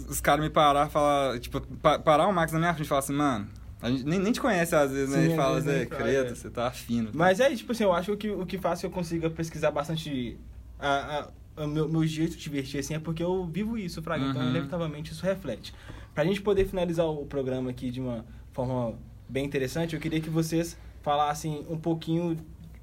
os 0.09 0.21
caras 0.21 0.45
me 0.45 0.51
parar 0.51 0.87
e 0.87 0.91
falar, 0.91 1.39
tipo, 1.41 1.61
pa- 1.79 1.99
parar 1.99 2.29
o 2.29 2.33
Max 2.33 2.53
na 2.53 2.59
minha 2.61 2.73
frente 2.75 2.87
e 2.87 2.89
falar 2.89 3.01
assim, 3.01 3.13
mano, 3.13 3.49
a 3.83 3.91
gente 3.91 4.05
nem, 4.05 4.19
nem 4.19 4.33
te 4.33 4.41
conhece 4.41 4.75
às 4.75 4.91
vezes, 4.91 5.15
né? 5.15 5.27
Sim, 5.27 5.33
E 5.33 5.37
fala, 5.37 5.59
às 5.59 5.65
vezes 5.65 5.81
Zé, 5.81 5.87
fala, 5.87 6.03
credo, 6.03 6.27
é. 6.31 6.35
você 6.35 6.51
tá 6.51 6.67
afino. 6.67 7.07
tá? 7.11 7.19
Mas 7.19 7.41
é, 7.41 7.55
tipo 7.55 7.73
assim, 7.73 7.85
eu 7.85 7.93
acho 7.93 8.17
que 8.17 8.31
o 8.31 8.45
que, 8.47 8.59
faz 8.59 8.81
que 8.81 8.87
eu 8.87 8.91
consiga 8.91 9.31
pesquisar 9.31 9.71
bastante 9.71 10.39
a, 10.79 11.29
a, 11.57 11.65
o 11.65 11.67
meu, 11.67 11.89
meu 11.89 12.07
jeito 12.07 12.37
de 12.37 12.49
vestir, 12.51 12.79
assim, 12.81 12.95
é 12.95 12.99
porque 12.99 13.23
eu 13.23 13.45
vivo 13.47 13.77
isso, 13.79 14.03
Fraga. 14.03 14.25
Então, 14.27 14.43
Uhum. 14.43 14.51
inevitavelmente, 14.51 15.13
isso 15.13 15.25
reflete. 15.25 15.75
Pra 16.15 16.25
gente 16.25 16.41
poder 16.43 16.67
finalizar 16.67 17.07
o 17.07 17.25
programa 17.27 17.71
aqui 17.71 17.91
de 17.91 18.01
uma 18.01 18.25
forma 18.53 18.99
bem 19.29 19.45
interessante, 19.47 19.95
eu 19.95 20.01
queria 20.01 20.21
que 20.21 20.29
vocês 20.31 20.77
falassem 21.03 21.65
um 21.71 21.79
pouquinho 21.79 22.37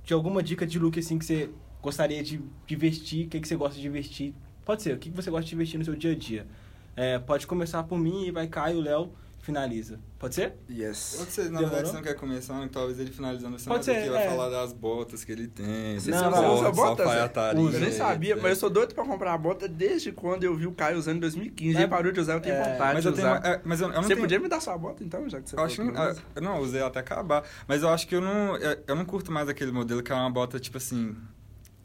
de 0.03 0.13
alguma 0.13 0.41
dica 0.41 0.65
de 0.65 0.79
look, 0.79 0.97
assim, 0.97 1.19
que 1.19 1.25
você 1.25 1.49
gostaria 1.81 2.23
de, 2.23 2.41
vestir, 2.75 3.25
o 3.25 3.29
que, 3.29 3.39
que 3.39 3.47
você 3.47 3.55
gosta 3.55 3.79
de 3.79 3.89
vestir. 3.89 4.33
Pode 4.65 4.81
ser, 4.81 4.95
o 4.95 4.97
que 4.97 5.09
que 5.09 5.15
você 5.15 5.29
gosta 5.29 5.47
de 5.47 5.55
vestir 5.55 5.77
no 5.77 5.85
seu 5.85 5.95
dia 5.95 6.11
a 6.11 6.15
dia. 6.15 6.47
É, 6.95 7.19
pode 7.19 7.45
começar 7.45 7.83
por 7.83 7.99
mim 7.99 8.25
e 8.25 8.31
vai 8.31 8.47
Caio, 8.47 8.79
Léo, 8.81 9.11
finaliza. 9.47 9.97
Pode 10.19 10.35
ser? 10.35 10.55
Yes. 10.69 11.15
Pode 11.19 11.31
ser, 11.31 11.43
na 11.43 11.59
Demorou? 11.59 11.69
verdade, 11.69 11.87
você 11.87 11.95
não 11.95 12.03
quer 12.03 12.15
começar, 12.15 12.55
então 12.57 12.67
talvez 12.67 12.99
ele 12.99 13.11
finalizando 13.11 13.57
você 13.57 13.69
Pode 13.69 13.85
vai 13.85 13.95
ser, 13.95 14.03
que 14.03 14.09
vai 14.09 14.25
é. 14.25 14.29
falar 14.29 14.49
das 14.49 14.73
botas 14.73 15.23
que 15.23 15.31
ele 15.31 15.47
tem. 15.47 15.97
Você 15.97 16.11
Não, 16.11 16.29
não, 16.29 16.55
usa 16.55 16.71
bota, 16.71 17.03
Zé? 17.03 17.09
alfaiataria, 17.09 17.61
Usa. 17.61 17.77
Eu 17.77 17.81
nem 17.81 17.91
sabia, 17.93 18.33
é. 18.33 18.35
mas 18.35 18.49
eu 18.49 18.55
sou 18.57 18.69
doido 18.69 18.93
pra 18.93 19.05
comprar 19.05 19.33
a 19.33 19.37
bota 19.37 19.65
desde 19.65 20.11
quando 20.11 20.43
eu 20.43 20.53
vi 20.53 20.67
o 20.67 20.73
Caio 20.73 20.97
usando 20.97 21.15
em 21.15 21.19
2015. 21.21 21.77
É, 21.77 21.79
Ele 21.79 21.87
parou 21.87 22.11
de 22.11 22.19
usar, 22.19 22.33
eu 22.33 22.41
tenho 22.41 22.55
é, 22.55 22.71
vontade 22.73 22.93
Mas 22.95 23.03
de 23.03 23.07
eu 23.09 23.13
tenho. 23.13 23.27
usar. 23.27 23.45
é, 23.45 23.61
mas 23.63 23.79
eu, 23.79 23.87
eu 23.87 23.93
não 23.93 24.01
Você 24.03 24.07
tenho... 24.09 24.19
podia 24.19 24.39
me 24.39 24.49
dar 24.49 24.59
sua 24.59 24.77
bota 24.77 25.01
então, 25.01 25.29
já 25.29 25.39
que 25.39 25.49
você 25.49 25.55
Eu 25.55 25.63
acho 25.63 25.81
que 25.81 25.91
falou 25.93 26.15
não, 26.41 26.59
usei 26.59 26.81
até 26.81 26.99
acabar, 26.99 27.43
mas 27.65 27.81
eu 27.81 27.87
acho 27.89 28.05
que 28.05 28.15
eu 28.15 28.21
não, 28.21 28.57
eu, 28.57 28.77
eu 28.85 28.95
não 28.97 29.05
curto 29.05 29.31
mais 29.31 29.47
aquele 29.47 29.71
modelo 29.71 30.03
que 30.03 30.11
é 30.11 30.15
uma 30.15 30.29
bota 30.29 30.59
tipo 30.59 30.75
assim, 30.77 31.15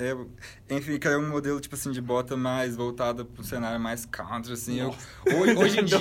é, 0.02 0.74
enfim, 0.76 0.98
que 0.98 1.06
é 1.06 1.16
um 1.16 1.28
modelo 1.28 1.60
tipo 1.60 1.74
assim 1.74 1.90
de 1.90 2.00
bota 2.00 2.36
mais 2.36 2.76
voltada 2.76 3.24
pro 3.24 3.44
cenário 3.44 3.78
mais 3.80 4.04
country 4.04 4.52
assim. 4.52 4.80
Eu, 4.80 4.94
hoje, 5.26 5.56
hoje 5.56 5.78
em 5.78 5.82
um 5.82 5.84
dia, 5.86 5.98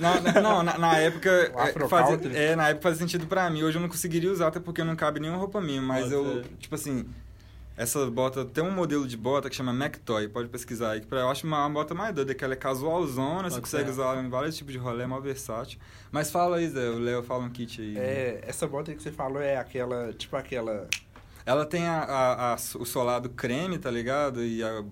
na, 0.00 0.20
na- 0.20 0.40
não, 0.40 0.62
na, 0.62 0.78
na 0.78 0.98
época 0.98 1.30
é, 1.30 1.88
fazia, 1.88 2.18
country. 2.18 2.36
é, 2.36 2.56
na 2.56 2.68
época 2.68 2.82
fazia 2.82 2.98
sentido 3.00 3.26
pra 3.26 3.48
mim. 3.50 3.62
Hoje 3.62 3.78
eu 3.78 3.82
não 3.82 3.88
conseguiria 3.88 4.30
usar 4.32 4.48
até 4.48 4.60
porque 4.60 4.82
não 4.82 4.96
cabe 4.96 5.20
nenhuma 5.20 5.38
roupa 5.38 5.60
minha, 5.60 5.82
mas 5.82 6.10
eu 6.10 6.42
tipo 6.58 6.74
assim, 6.74 7.04
essa 7.76 8.08
bota 8.08 8.44
tem 8.44 8.62
um 8.62 8.70
modelo 8.70 9.06
de 9.06 9.16
bota 9.16 9.50
que 9.50 9.56
chama 9.56 9.72
McToy, 9.72 10.28
pode 10.28 10.48
pesquisar 10.48 10.92
aí, 10.92 11.00
que 11.00 11.12
eu 11.12 11.28
acho 11.28 11.46
uma, 11.46 11.58
uma 11.66 11.70
bota 11.70 11.92
mais 11.94 12.14
doida, 12.14 12.32
que 12.34 12.44
ela 12.44 12.54
é 12.54 12.56
casualzona, 12.56 13.50
você 13.50 13.60
consegue 13.60 13.90
usar 13.90 14.22
em 14.24 14.28
vários 14.28 14.56
tipos 14.56 14.72
de 14.72 14.78
rolê, 14.78 15.02
é 15.02 15.06
mó 15.06 15.18
versátil. 15.18 15.78
Mas 16.12 16.30
fala 16.30 16.58
aí, 16.58 16.68
Zé, 16.68 16.88
o 16.90 16.98
Léo 17.00 17.22
fala 17.24 17.42
um 17.42 17.50
kit 17.50 17.80
aí. 17.82 17.98
É, 17.98 18.44
essa 18.46 18.66
bota 18.68 18.94
que 18.94 19.02
você 19.02 19.10
falou 19.10 19.42
é 19.42 19.56
aquela, 19.56 20.12
tipo 20.12 20.36
aquela... 20.36 20.86
Ela 21.46 21.66
tem 21.66 21.86
a, 21.86 21.98
a- 22.02 22.52
a- 22.52 22.56
o 22.78 22.84
solado 22.84 23.28
creme, 23.30 23.78
tá 23.78 23.90
ligado? 23.90 24.42
E 24.44 24.62
a, 24.62 24.82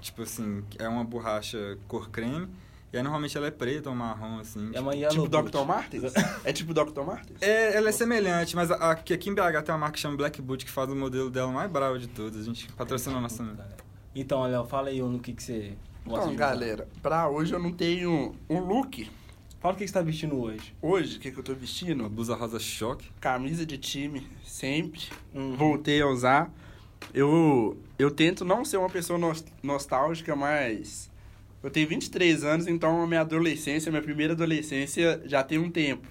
tipo 0.00 0.22
assim, 0.22 0.64
é 0.78 0.88
uma 0.88 1.04
borracha 1.04 1.78
cor 1.86 2.08
creme. 2.10 2.48
E 2.90 2.96
aí 2.96 3.02
normalmente 3.02 3.36
ela 3.36 3.46
é 3.48 3.50
preta 3.50 3.90
ou 3.90 3.94
marrom, 3.94 4.38
assim. 4.40 4.70
É 4.72 4.80
uma 4.80 4.92
tipo 4.96 5.28
Boot. 5.28 5.50
Dr. 5.52 5.64
Martens? 5.66 6.02
é 6.42 6.52
tipo 6.54 6.72
Dr. 6.72 7.02
Martens? 7.02 7.42
É, 7.42 7.76
ela 7.76 7.90
é 7.90 7.92
semelhante, 7.92 8.56
mas 8.56 8.70
a- 8.70 8.92
aqui, 8.92 9.12
aqui 9.12 9.28
em 9.28 9.34
BH 9.34 9.62
tem 9.62 9.72
uma 9.74 9.78
marca 9.78 9.94
que 9.94 10.00
chama 10.00 10.16
Black 10.16 10.40
Boot 10.40 10.64
que 10.64 10.70
faz 10.70 10.88
o 10.90 10.96
modelo 10.96 11.28
dela 11.30 11.52
mais 11.52 11.70
bravo 11.70 11.98
de 11.98 12.06
todas. 12.06 12.40
A 12.40 12.44
gente 12.44 12.72
patrocina 12.72 13.18
a 13.18 13.20
nossa. 13.20 13.44
Então, 14.14 14.42
Léo, 14.44 14.64
fala 14.64 14.88
aí 14.88 15.02
no 15.02 15.18
que, 15.18 15.34
que 15.34 15.42
você 15.42 15.76
gosta 16.06 16.24
Então, 16.24 16.34
galera, 16.36 16.88
pra 17.02 17.28
hoje 17.28 17.52
eu 17.52 17.58
não 17.58 17.70
tenho 17.72 18.34
um 18.48 18.60
look. 18.60 19.10
Fala 19.60 19.74
o 19.74 19.76
que 19.76 19.86
você 19.86 19.92
tá 19.92 20.00
vestindo 20.02 20.38
hoje. 20.40 20.72
Hoje, 20.80 21.16
o 21.16 21.20
que, 21.20 21.30
que 21.32 21.38
eu 21.38 21.42
tô 21.42 21.52
Uma 21.52 21.58
vestindo? 21.58 22.08
blusa 22.08 22.34
rosa 22.36 22.58
choque. 22.60 23.10
Camisa 23.20 23.66
de 23.66 23.76
time, 23.76 24.24
sempre. 24.44 25.00
Uhum. 25.34 25.56
Voltei 25.56 26.00
a 26.00 26.06
usar. 26.06 26.52
Eu, 27.12 27.76
eu 27.98 28.10
tento 28.10 28.44
não 28.44 28.64
ser 28.64 28.76
uma 28.76 28.88
pessoa 28.90 29.18
nos- 29.18 29.44
nostálgica, 29.62 30.36
mas... 30.36 31.10
Eu 31.60 31.70
tenho 31.70 31.88
23 31.88 32.44
anos, 32.44 32.68
então 32.68 33.02
a 33.02 33.06
minha 33.06 33.22
adolescência, 33.22 33.90
minha 33.90 34.02
primeira 34.02 34.32
adolescência 34.32 35.20
já 35.24 35.42
tem 35.42 35.58
um 35.58 35.68
tempo. 35.68 36.06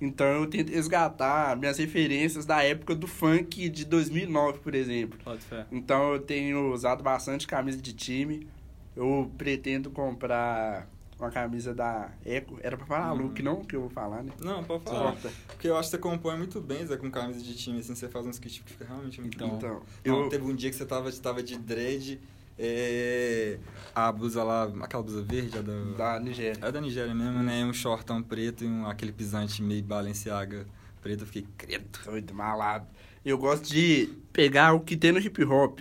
Então 0.00 0.26
eu 0.26 0.46
tento 0.46 0.70
resgatar 0.72 1.56
minhas 1.56 1.78
referências 1.78 2.46
da 2.46 2.62
época 2.62 2.94
do 2.94 3.08
funk 3.08 3.68
de 3.68 3.84
2009, 3.84 4.60
por 4.60 4.76
exemplo. 4.76 5.18
Pode 5.24 5.40
fé. 5.42 5.66
Então 5.72 6.12
eu 6.14 6.20
tenho 6.20 6.72
usado 6.72 7.02
bastante 7.02 7.48
camisa 7.48 7.82
de 7.82 7.92
time. 7.92 8.46
Eu 8.94 9.28
pretendo 9.36 9.90
comprar 9.90 10.88
uma 11.22 11.30
camisa 11.30 11.74
da 11.74 12.10
Eco. 12.24 12.58
Era 12.62 12.76
pra 12.76 12.86
falar 12.86 13.12
Uhum. 13.12 13.22
look, 13.22 13.42
não 13.42 13.64
que 13.64 13.76
eu 13.76 13.80
vou 13.82 13.90
falar, 13.90 14.22
né? 14.22 14.32
Não, 14.40 14.62
pode 14.64 14.84
falar. 14.84 15.12
Corta. 15.12 15.30
Porque 15.48 15.68
eu 15.68 15.76
acho 15.76 15.88
que 15.90 15.96
você 15.96 16.02
compõe 16.02 16.36
muito 16.36 16.60
bem, 16.60 16.84
Zé, 16.86 16.96
com 16.96 17.10
camisa 17.10 17.40
de 17.40 17.54
time, 17.54 17.78
assim, 17.80 17.94
você 17.94 18.08
faz 18.08 18.26
uns 18.26 18.38
kits 18.38 18.58
que 18.64 18.72
fica 18.72 18.84
realmente 18.84 19.20
muito 19.20 19.34
Então, 19.36 19.48
bom. 19.48 19.56
Então, 19.56 19.82
Não, 20.04 20.22
eu, 20.24 20.28
teve 20.28 20.44
um 20.44 20.54
dia 20.54 20.70
que 20.70 20.76
você 20.76 20.84
tava, 20.86 21.10
tava 21.12 21.42
de 21.42 21.56
dread, 21.58 22.20
é, 22.58 23.58
a 23.94 24.10
blusa 24.12 24.42
lá, 24.44 24.64
aquela 24.82 25.02
blusa 25.02 25.22
verde, 25.22 25.58
a 25.58 25.62
da... 25.62 25.72
da 26.14 26.20
Nigéria. 26.20 26.58
É 26.60 26.70
da 26.72 26.80
Nigéria 26.80 27.14
mesmo, 27.14 27.42
né? 27.42 27.64
Um 27.64 27.72
shortão 27.72 28.22
preto 28.22 28.64
e 28.64 28.66
um, 28.66 28.86
aquele 28.86 29.12
pisante 29.12 29.62
meio 29.62 29.82
Balenciaga 29.82 30.66
preto. 31.00 31.22
Eu 31.22 31.26
fiquei, 31.26 31.46
credo. 31.56 31.84
Doido, 32.04 32.34
malado. 32.34 32.86
Eu 33.24 33.38
gosto 33.38 33.68
de 33.68 34.08
pegar 34.32 34.72
o 34.74 34.80
que 34.80 34.96
tem 34.96 35.12
no 35.12 35.18
hip 35.18 35.44
hop, 35.44 35.80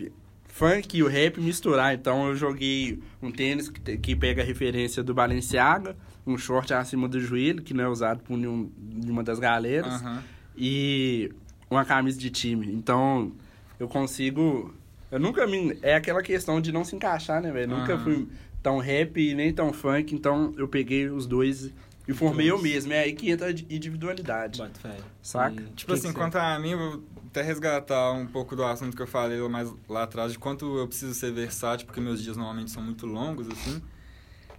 funk 0.52 0.98
e 0.98 1.02
o 1.04 1.08
rap 1.08 1.40
misturar. 1.40 1.94
Então 1.94 2.28
eu 2.28 2.36
joguei 2.36 3.00
um 3.22 3.32
tênis 3.32 3.70
que, 3.70 3.98
que 3.98 4.16
pega 4.16 4.42
a 4.42 4.46
referência 4.46 5.02
do 5.02 5.14
Balenciaga, 5.14 5.96
um 6.28 6.38
short 6.38 6.74
acima 6.74 7.08
do 7.08 7.20
joelho, 7.20 7.64
que 7.64 7.74
não 7.74 7.84
é 7.86 7.88
usado 7.88 8.22
por 8.22 8.38
nenhum, 8.38 8.70
nenhuma 8.78 9.24
das 9.24 9.40
galeras, 9.40 9.94
Aham. 10.02 10.24
e 10.56 11.32
uma 11.70 11.86
camisa 11.86 12.20
de 12.20 12.30
time. 12.30 12.68
Então 12.72 13.32
eu 13.80 13.88
consigo. 13.88 14.74
Eu 15.10 15.20
nunca 15.20 15.48
me. 15.48 15.78
É 15.82 15.96
aquela 15.96 16.22
questão 16.22 16.62
de 16.62 16.72
não 16.72 16.84
se 16.84 16.96
encaixar, 16.96 17.42
né, 17.42 17.52
velho? 17.52 17.76
Nunca 17.76 17.94
Aham. 17.94 18.04
fui 18.04 18.28
tão 18.62 18.78
rap 18.78 19.18
e 19.20 19.34
nem 19.34 19.52
tão 19.52 19.74
funk, 19.74 20.14
então 20.14 20.54
eu 20.58 20.68
peguei 20.68 21.10
os 21.10 21.26
dois 21.26 21.72
e 22.08 22.14
formei 22.14 22.52
eu 22.52 22.62
mesmo. 22.62 22.94
É 22.94 23.00
aí 23.00 23.14
que 23.14 23.32
entra 23.32 23.48
a 23.48 23.52
individualidade. 23.52 24.60
Bota 24.60 24.80
fé. 24.80 24.98
Saca? 25.22 25.62
E 25.62 25.66
Tipo 25.74 25.94
que 25.94 26.00
assim, 26.00 26.10
que 26.10 26.14
quanto 26.14 26.36
a 26.36 26.60
mim, 26.60 26.72
eu 26.72 27.04
até 27.32 27.42
resgatar 27.42 28.12
um 28.12 28.28
pouco 28.28 28.56
do 28.56 28.64
assunto 28.64 28.96
que 28.96 29.02
eu 29.02 29.08
falei 29.08 29.40
mais 29.48 29.74
lá 29.88 30.04
atrás, 30.04 30.34
de 30.34 30.38
quanto 30.38 30.78
eu 30.78 30.88
preciso 30.88 31.14
ser 31.14 31.32
versátil, 31.32 31.88
porque 31.88 32.02
meus 32.02 32.22
dias 32.22 32.36
normalmente 32.36 32.70
são 32.70 32.84
muito 32.84 33.06
longos, 33.06 33.48
assim. 33.48 33.82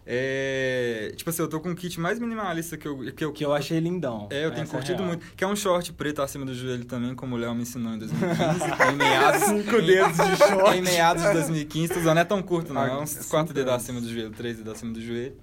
É... 0.04 1.12
Tipo 1.14 1.30
assim, 1.30 1.42
eu 1.42 1.48
tô 1.48 1.60
com 1.60 1.68
um 1.68 1.74
kit 1.74 2.00
mais 2.00 2.18
minimalista 2.18 2.76
que 2.76 2.88
eu... 2.88 3.12
Que 3.12 3.24
eu, 3.24 3.32
Que 3.32 3.44
eu 3.44 3.52
achei 3.52 3.78
lindão. 3.78 4.26
É, 4.30 4.44
eu 4.44 4.50
tenho 4.50 4.64
Essa 4.64 4.72
é 4.72 4.78
curtido 4.78 4.98
real. 4.98 5.08
muito. 5.08 5.26
Que 5.36 5.44
é 5.44 5.46
um 5.46 5.54
short 5.54 5.92
preto 5.92 6.22
acima 6.22 6.44
do 6.44 6.54
joelho 6.54 6.84
também, 6.86 7.14
como 7.14 7.36
o 7.36 7.38
Léo 7.38 7.54
me 7.54 7.62
ensinou 7.62 7.92
em 7.94 7.98
2015. 7.98 8.64
em 8.90 8.96
meados... 8.96 9.42
Cinco 9.42 9.82
dedos 9.82 10.16
de 10.16 10.36
short. 10.36 10.76
Em 10.78 10.82
meados 10.82 11.22
de 11.22 11.32
2015, 11.34 11.92
tô 11.92 12.00
usando, 12.00 12.14
não 12.14 12.22
é 12.22 12.24
tão 12.24 12.42
curto, 12.42 12.72
não. 12.74 12.84
É 12.84 12.98
uns 13.00 13.16
Ah, 13.16 13.24
quatro 13.30 13.54
dedos 13.54 13.72
acima 13.72 14.00
do 14.00 14.10
joelho, 14.10 14.30
três 14.30 14.56
dedos 14.56 14.72
acima 14.72 14.92
do 14.92 15.00
joelho. 15.00 15.36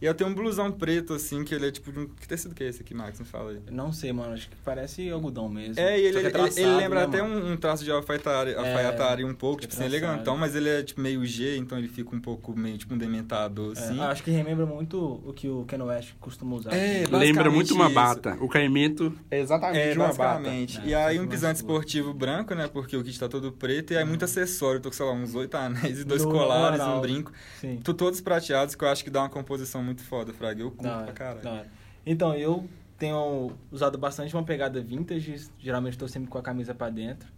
E 0.00 0.04
eu 0.04 0.12
tenho 0.14 0.28
um 0.28 0.34
blusão 0.34 0.70
preto, 0.70 1.14
assim, 1.14 1.42
que 1.42 1.54
ele 1.54 1.68
é 1.68 1.70
tipo 1.70 1.90
de 1.90 2.00
um... 2.00 2.06
Que 2.06 2.28
tecido 2.28 2.54
que 2.54 2.62
é 2.62 2.68
esse 2.68 2.82
aqui, 2.82 2.92
Max? 2.92 3.18
Me 3.18 3.24
fala 3.24 3.52
aí. 3.52 3.60
Não 3.70 3.90
sei, 3.92 4.12
mano. 4.12 4.34
Acho 4.34 4.48
que 4.50 4.56
parece 4.62 5.08
algodão 5.10 5.48
mesmo. 5.48 5.80
É, 5.80 5.98
e 5.98 6.02
ele, 6.04 6.12
que 6.12 6.18
ele, 6.18 6.30
traçado, 6.30 6.60
ele 6.60 6.76
lembra 6.76 7.00
né, 7.00 7.06
até 7.06 7.22
um, 7.22 7.52
um 7.52 7.56
traço 7.56 7.82
de 7.82 7.90
alfaiataria, 7.90 8.58
alfaiataria 8.58 9.26
um 9.26 9.32
pouco, 9.34 9.60
é 9.60 9.60
tipo 9.62 9.72
assim, 9.72 9.88
traçado. 9.88 9.96
elegantão, 10.04 10.36
mas 10.36 10.54
ele 10.54 10.68
é 10.68 10.82
tipo 10.82 11.00
meio 11.00 11.24
G, 11.24 11.56
então 11.56 11.78
ele 11.78 11.88
fica 11.88 12.14
um 12.14 12.20
pouco 12.20 12.54
meio 12.54 12.76
tipo 12.76 12.92
um 12.94 12.98
dementador, 12.98 13.72
É, 13.74 13.78
assim. 13.80 13.98
acho 14.00 14.22
que 14.22 14.30
remembra 14.30 14.66
muito 14.66 14.98
o 15.24 15.32
que 15.32 15.48
o 15.48 15.64
Ken 15.64 15.82
West 15.82 16.12
costuma 16.20 16.56
usar. 16.56 16.74
É, 16.74 17.04
Lembra 17.10 17.50
muito 17.50 17.72
uma 17.74 17.86
isso. 17.86 17.94
bata. 17.94 18.36
O 18.40 18.48
caimento 18.48 19.12
é 19.30 19.40
exatamente 19.40 19.78
É, 19.78 19.94
uma 19.94 20.08
bata. 20.08 20.34
basicamente. 20.34 20.78
É, 20.80 20.86
e 20.88 20.94
aí 20.94 21.18
um 21.18 21.26
pisante 21.26 21.56
esportivo 21.56 22.12
branco, 22.12 22.54
né? 22.54 22.68
Porque 22.68 22.96
o 22.98 23.02
kit 23.02 23.18
tá 23.18 23.28
todo 23.30 23.50
preto. 23.50 23.94
E 23.94 23.96
aí 23.96 24.04
muito 24.04 24.24
acessório. 24.26 24.76
Eu 24.76 24.82
tô 24.82 24.90
com, 24.90 24.94
sei 24.94 25.06
lá, 25.06 25.12
uns 25.12 25.34
oito 25.34 25.54
anéis 25.56 26.00
e 26.00 26.04
dois 26.04 26.22
No 26.22 26.30
colares, 26.30 26.82
um 26.82 27.00
brinco. 27.00 27.32
Sim. 27.60 27.80
Tô 27.82 27.94
todos 27.94 28.20
prateados, 28.20 28.74
que 28.74 28.84
eu 28.84 28.88
acho 28.88 29.02
que 29.02 29.08
dá 29.10 29.20
uma 29.22 29.30
composição 29.30 29.85
muito 29.86 30.02
foda, 30.04 30.32
Fraga. 30.32 30.60
Eu 30.62 30.70
curto 30.70 31.04
pra 31.04 31.12
caralho. 31.12 31.66
Então, 32.04 32.34
eu 32.34 32.68
tenho 32.98 33.52
usado 33.70 33.96
bastante 33.98 34.34
uma 34.34 34.42
pegada 34.44 34.80
vintage. 34.80 35.48
Geralmente 35.58 35.96
tô 35.96 36.06
sempre 36.08 36.28
com 36.28 36.38
a 36.38 36.42
camisa 36.42 36.74
pra 36.74 36.90
dentro. 36.90 37.28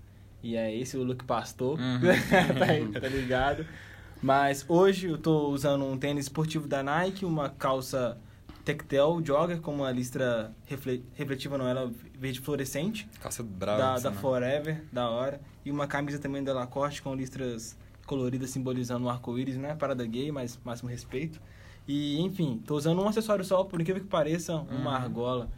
E 0.43 0.57
é 0.57 0.75
esse 0.75 0.97
o 0.97 1.03
look 1.03 1.25
pastor. 1.25 1.79
Uhum. 1.79 2.01
tá, 2.95 3.01
tá 3.01 3.09
ligado? 3.09 3.67
Mas 4.23 4.65
hoje 4.69 5.07
eu 5.09 5.19
tô 5.19 5.49
usando 5.49 5.85
um 5.85 5.97
tênis 5.97 6.25
esportivo 6.27 6.67
da 6.67 6.83
Nike, 6.83 7.25
uma 7.25 7.49
calça 7.51 8.19
Tectel 8.65 9.21
Jogger 9.25 9.61
com 9.61 9.75
uma 9.75 9.91
listra 9.91 10.53
refle- 10.67 11.03
refletiva, 11.15 11.57
não 11.57 11.67
era 11.69 11.89
verde 12.19 12.41
fluorescente, 12.41 13.09
Calça 13.21 13.43
brava. 13.43 13.79
da, 13.79 13.93
assim, 13.95 14.03
da 14.05 14.11
né? 14.11 14.17
Forever, 14.17 14.85
da 14.93 15.09
hora. 15.09 15.41
E 15.65 15.71
uma 15.71 15.87
camisa 15.87 16.19
também 16.19 16.43
da 16.43 16.53
Lacoste 16.53 17.01
com 17.01 17.15
listras 17.15 17.77
coloridas 18.07 18.51
simbolizando 18.51 19.07
o 19.07 19.09
arco-íris, 19.09 19.57
não 19.57 19.69
é 19.69 19.75
parada 19.75 20.05
gay, 20.05 20.31
mas 20.33 20.59
máximo 20.65 20.91
respeito. 20.91 21.41
E, 21.89 22.21
enfim, 22.21 22.63
tô 22.67 22.77
usando 22.77 23.01
um 23.03 23.09
acessório 23.09 23.43
só, 23.45 23.65
por 23.65 23.81
incrível 23.81 24.03
que 24.03 24.09
pareça, 24.09 24.55
uma 24.57 24.77
Uhum. 24.77 24.89
argola. 24.89 25.51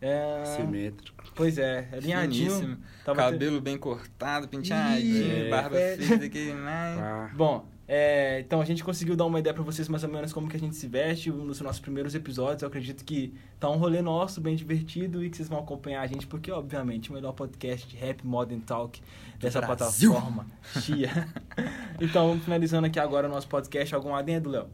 É... 0.00 0.42
Simétrico. 0.56 1.24
Pois 1.34 1.56
é, 1.58 1.88
é 1.92 1.96
alinhadinho. 1.96 2.50
Finíssimo. 2.50 2.78
Tava 3.04 3.16
Cabelo 3.22 3.60
bem 3.60 3.78
cortado, 3.78 4.48
penteadinho, 4.48 5.46
Ih, 5.46 5.50
barba 5.50 5.78
é. 5.78 5.96
feita 5.96 6.24
aqui, 6.26 6.52
né? 6.52 6.96
Ah, 6.98 7.30
Bom, 7.34 7.66
é, 7.88 8.40
então 8.40 8.60
a 8.60 8.64
gente 8.64 8.82
conseguiu 8.84 9.16
dar 9.16 9.24
uma 9.24 9.38
ideia 9.38 9.54
pra 9.54 9.62
vocês 9.62 9.88
mais 9.88 10.02
ou 10.02 10.10
menos 10.10 10.32
como 10.32 10.48
que 10.48 10.56
a 10.56 10.60
gente 10.60 10.74
se 10.76 10.86
veste 10.86 11.30
nos 11.30 11.60
nossos 11.60 11.80
primeiros 11.80 12.14
episódios. 12.14 12.62
Eu 12.62 12.68
acredito 12.68 13.04
que 13.04 13.32
tá 13.60 13.70
um 13.70 13.76
rolê 13.76 14.02
nosso, 14.02 14.40
bem 14.40 14.54
divertido 14.56 15.24
e 15.24 15.30
que 15.30 15.36
vocês 15.36 15.48
vão 15.48 15.60
acompanhar 15.60 16.02
a 16.02 16.06
gente, 16.06 16.26
porque 16.26 16.50
obviamente 16.50 17.10
o 17.10 17.14
melhor 17.14 17.32
podcast 17.32 17.86
de 17.88 17.96
rap, 17.96 18.26
modern 18.26 18.60
talk 18.60 19.00
dessa 19.38 19.60
Brasil. 19.60 20.10
plataforma. 20.12 20.46
Chia. 20.80 21.28
então, 22.00 22.28
vamos 22.28 22.44
finalizando 22.44 22.86
aqui 22.86 22.98
agora 22.98 23.28
o 23.28 23.30
nosso 23.30 23.48
podcast. 23.48 23.94
Algum 23.94 24.14
adendo, 24.14 24.50
Léo? 24.50 24.66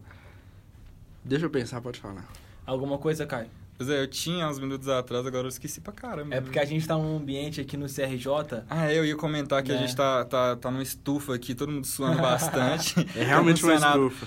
Deixa 1.25 1.47
eu 1.47 1.51
pensar, 1.51 1.81
pode 1.81 1.99
falar. 2.01 2.27
Alguma 2.67 2.99
coisa, 2.99 3.27
Caio? 3.27 3.49
Pois 3.77 3.89
é, 3.91 4.01
eu 4.01 4.07
tinha 4.07 4.47
uns 4.47 4.61
minutos 4.61 4.87
atrás, 4.89 5.27
agora 5.27 5.45
eu 5.45 5.49
esqueci 5.49 5.81
pra 5.81 5.93
caramba. 5.93 6.33
É 6.37 6.41
porque 6.41 6.59
a 6.59 6.65
gente 6.65 6.87
tá 6.87 6.95
num 6.95 7.17
ambiente 7.17 7.61
aqui 7.61 7.77
no 7.77 7.87
CRJ. 7.87 8.63
Ah, 8.71 8.93
eu 8.93 9.05
ia 9.05 9.17
comentar 9.17 9.61
que 9.63 9.73
a 9.73 9.75
Né? 9.75 9.81
gente 9.81 9.97
tá, 9.97 10.25
tá, 10.25 10.55
tá 10.55 10.71
numa 10.71 10.83
estufa 10.83 11.35
aqui, 11.35 11.53
todo 11.55 11.73
mundo 11.73 11.87
suando 11.87 12.21
bastante. 12.23 12.95
É 13.17 13.25
realmente 13.25 13.65
uma 13.65 13.75
estufa. 13.75 14.27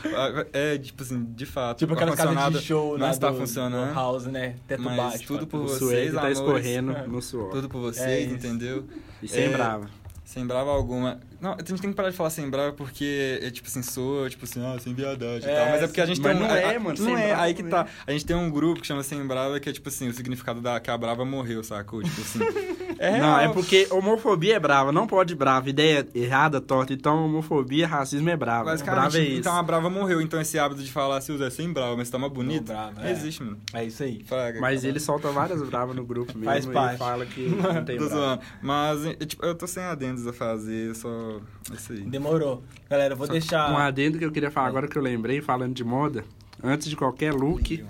É, 0.52 0.78
tipo 0.78 1.04
assim, 1.04 1.24
de 1.24 1.46
fato. 1.46 1.78
Tipo 1.78 1.94
aquelas 1.94 2.16
casas 2.16 2.60
de 2.60 2.68
show 2.68 2.98
não 2.98 3.06
lá 3.06 3.12
está 3.12 3.30
do, 3.32 3.38
funcionando. 3.38 3.90
do 3.90 3.96
house, 3.96 4.26
né? 4.26 4.56
Teto 4.68 4.82
Mas 4.82 4.98
baixo. 4.98 5.28
tudo 5.28 5.48
por 5.48 5.60
O 5.62 5.64
vocês, 5.68 5.80
suede 5.80 6.12
tá 6.12 6.18
amores. 6.22 6.38
escorrendo 6.40 6.94
no 7.08 7.22
suor. 7.22 7.52
Tudo 7.52 7.70
por 7.70 7.78
É 7.78 7.82
vocês, 7.82 8.26
isso. 8.26 8.36
entendeu? 8.36 8.86
E 9.22 9.28
sem 9.28 9.44
É, 9.46 9.50
brava. 9.50 9.90
Sem 10.26 10.46
brava 10.46 10.72
alguma. 10.72 11.20
Não, 11.46 11.54
a 11.54 11.58
gente 11.64 11.82
tem 11.82 11.90
que 11.92 11.96
parar 11.96 12.10
de 12.10 12.16
falar 12.18 12.30
sem 12.32 12.50
brava 12.50 12.74
porque 12.74 13.40
é 13.42 13.52
tipo 13.52 13.68
assim, 13.68 13.82
sou, 13.84 14.28
tipo 14.30 14.46
assim, 14.46 14.66
ah, 14.66 14.78
sem 14.80 14.94
viadagem 14.94 15.48
e 15.48 15.52
É, 15.52 15.56
tal. 15.56 15.70
Mas 15.70 15.84
é 15.84 15.88
porque 15.88 16.02
a 16.02 16.06
gente 16.06 16.20
mas 16.22 16.34
tem 16.38 16.44
um. 16.44 16.48
não 16.48 16.56
é, 16.56 16.76
a- 16.76 16.80
mano, 16.80 17.00
Não 17.00 17.18
é, 17.18 17.28
brava 17.28 17.42
aí 17.44 17.54
que 17.54 17.64
tá. 17.64 17.86
A 18.08 18.12
gente 18.12 18.26
tem 18.26 18.36
um 18.36 18.50
grupo 18.50 18.82
que 18.82 18.88
chama 18.88 19.04
Sem 19.04 19.26
Brava, 19.26 19.60
que 19.60 19.70
é 19.70 19.74
tipo 19.74 19.88
assim, 19.90 20.08
o 20.08 20.14
significado 20.14 20.60
da 20.62 20.80
que 20.80 20.90
a 20.90 20.98
brava 20.98 21.24
morreu, 21.24 21.64
sacou? 21.64 22.02
Tipo 22.04 22.22
assim. 22.22 22.40
É 22.98 23.20
Não, 23.20 23.38
é 23.38 23.50
porque 23.50 23.90
homofobia 23.92 24.56
é 24.56 24.60
brava, 24.60 24.90
não 24.90 25.06
pode 25.06 25.36
brava. 25.36 25.70
Ideia 25.70 26.08
errada, 26.16 26.62
torta. 26.62 26.94
Então, 26.94 27.26
homofobia, 27.26 27.86
racismo 27.86 28.30
é 28.30 28.38
brava. 28.38 28.66
Basicamente, 28.72 29.02
Brava 29.02 29.18
é 29.18 29.22
isso. 29.22 29.40
então 29.40 29.58
a 29.58 29.62
brava 29.62 29.90
morreu. 29.90 30.22
Então 30.22 30.40
esse 30.40 30.58
hábito 30.58 30.82
de 30.82 30.90
falar 30.90 31.18
assim, 31.18 31.38
Zé, 31.38 31.50
sem 31.50 31.74
brava, 31.74 31.98
mas 31.98 32.10
tá 32.10 32.18
mais 32.18 32.32
bonito. 32.32 32.64
brava, 32.68 32.94
não 32.94 33.04
é. 33.04 33.12
existe, 33.12 33.44
mano. 33.44 33.60
É 33.74 33.84
isso 33.84 34.02
aí. 34.02 34.24
Fraga, 34.24 34.62
Mas 34.62 34.76
acabou. 34.80 34.90
ele 34.92 35.00
solta 35.02 35.30
várias 35.30 35.62
bravas 35.64 35.94
no 35.94 36.06
grupo 36.06 36.32
mesmo 36.40 36.46
Faz 36.46 36.64
e 36.66 36.70
parte. 36.72 36.98
fala 36.98 37.26
que 37.26 37.42
não 37.52 37.84
tem 37.84 37.98
brava. 37.98 38.40
Mas, 38.62 39.06
é, 39.06 39.14
tipo, 39.26 39.46
eu 39.46 39.54
tô 39.56 39.68
sem 39.68 39.84
adendos 39.84 40.26
a 40.26 40.32
fazer, 40.32 40.96
só. 40.96 41.35
Isso 41.74 41.94
aí. 41.94 42.02
Demorou. 42.02 42.64
Galera, 42.90 43.14
eu 43.14 43.18
vou 43.18 43.28
deixar. 43.28 43.72
Um 43.72 43.78
adendo 43.78 44.18
que 44.18 44.26
eu 44.26 44.32
queria 44.32 44.52
falar 44.52 44.68
agora 44.68 44.88
que 44.88 44.98
eu 44.98 45.02
lembrei, 45.02 45.42
falando 45.42 45.74
de 45.74 45.84
moda. 45.84 46.24
Antes 46.64 46.90
de 46.90 46.96
qualquer 46.96 47.34
look, 47.34 47.86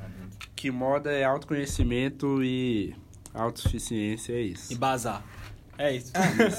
que 0.56 0.72
moda 0.72 1.12
é 1.12 1.24
autoconhecimento 1.24 2.44
e 2.44 2.96
autossuficiência, 3.34 4.34
é 4.34 4.42
isso. 4.42 4.74
E 4.74 4.76
bazar. 4.76 5.24
É 5.78 5.94
isso. 5.94 6.12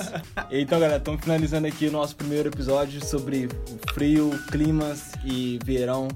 então, 0.51 0.79
galera, 0.79 0.99
estamos 0.99 1.21
finalizando 1.23 1.67
aqui 1.67 1.87
o 1.87 1.93
nosso 1.93 2.15
primeiro 2.15 2.49
episódio 2.51 3.05
sobre 3.05 3.47
o 3.47 3.93
frio, 3.93 4.31
climas 4.51 5.13
e 5.25 5.59
verão. 5.65 6.09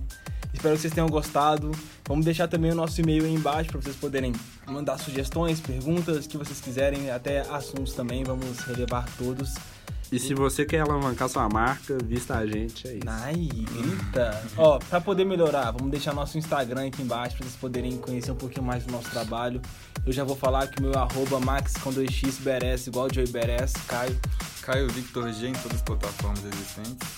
Espero 0.53 0.75
que 0.75 0.83
vocês 0.83 0.93
tenham 0.93 1.09
gostado. 1.09 1.71
Vamos 2.07 2.25
deixar 2.25 2.49
também 2.49 2.73
o 2.73 2.75
nosso 2.75 3.01
e-mail 3.01 3.25
aí 3.25 3.33
embaixo 3.33 3.71
para 3.71 3.81
vocês 3.81 3.97
poderem 3.97 4.33
mandar 4.67 4.99
sugestões, 4.99 5.61
perguntas, 5.61 6.27
que 6.27 6.37
vocês 6.37 6.61
quiserem, 6.61 7.11
até 7.11 7.41
assuntos 7.41 7.95
também. 7.95 8.25
Vamos 8.25 8.59
relevar 8.61 9.09
todos. 9.17 9.55
E 10.13 10.19
se 10.19 10.35
você 10.35 10.65
quer 10.65 10.81
alavancar 10.81 11.29
sua 11.29 11.49
marca, 11.49 11.97
vista 12.05 12.37
a 12.37 12.47
gente, 12.47 12.89
é 12.89 12.95
isso. 12.95 13.05
Ai, 13.07 13.35
grita. 13.35 14.43
Ó, 14.57 14.79
pra 14.79 15.01
poder 15.01 15.25
melhorar, 15.25 15.71
vamos 15.71 15.91
deixar 15.91 16.13
nosso 16.13 16.37
Instagram 16.37 16.89
aqui 16.89 17.03
embaixo 17.03 17.37
pra 17.37 17.47
vocês 17.47 17.57
poderem 17.57 17.97
conhecer 17.97 18.33
um 18.33 18.37
pouquinho 18.37 18.65
mais 18.65 18.85
do 18.85 18.93
nosso 18.93 19.09
trabalho. 19.11 19.61
Eu 20.05 20.13
já 20.13 20.25
vou 20.25 20.35
falar 20.35 20.67
que 20.67 20.81
o 20.81 20.83
meu 20.83 20.99
arroba 20.99 21.39
max 21.39 21.75
com 21.75 21.93
2x 21.93 22.41
beres 22.41 22.87
igual 22.87 23.07
o 23.07 23.15
Joey 23.15 23.29
Beres, 23.29 23.73
Caio. 23.87 24.19
Caio 24.63 24.89
Victor 24.89 25.33
G 25.33 25.49
em 25.49 25.53
todas 25.53 25.77
as 25.77 25.83
plataformas 25.83 26.41
existentes. 26.45 27.09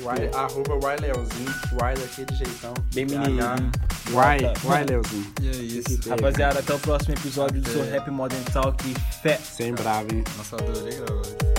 Why, 0.00 0.28
arroba 0.34 0.74
Waileozinho, 0.82 1.50
Wai 1.80 1.94
daquele 1.94 2.36
jeitão. 2.36 2.74
Bem. 2.92 3.06
Wai, 4.10 4.40
Bota. 4.40 4.60
Waileozinho. 4.66 5.32
E 5.40 5.48
é 5.48 5.52
isso. 5.52 6.10
Rapaziada, 6.10 6.58
até 6.58 6.74
o 6.74 6.78
próximo 6.80 7.14
episódio 7.14 7.62
do 7.62 7.70
seu. 7.70 7.84
Rap 7.90 8.10
Modern 8.10 8.42
Talk. 8.52 8.82
Fé! 9.22 9.38
Sem 9.38 9.72
bravo, 9.72 10.12
hein? 10.12 10.24
Nossa, 10.36 10.56
adorei 10.56 10.96
gravar. 10.96 11.53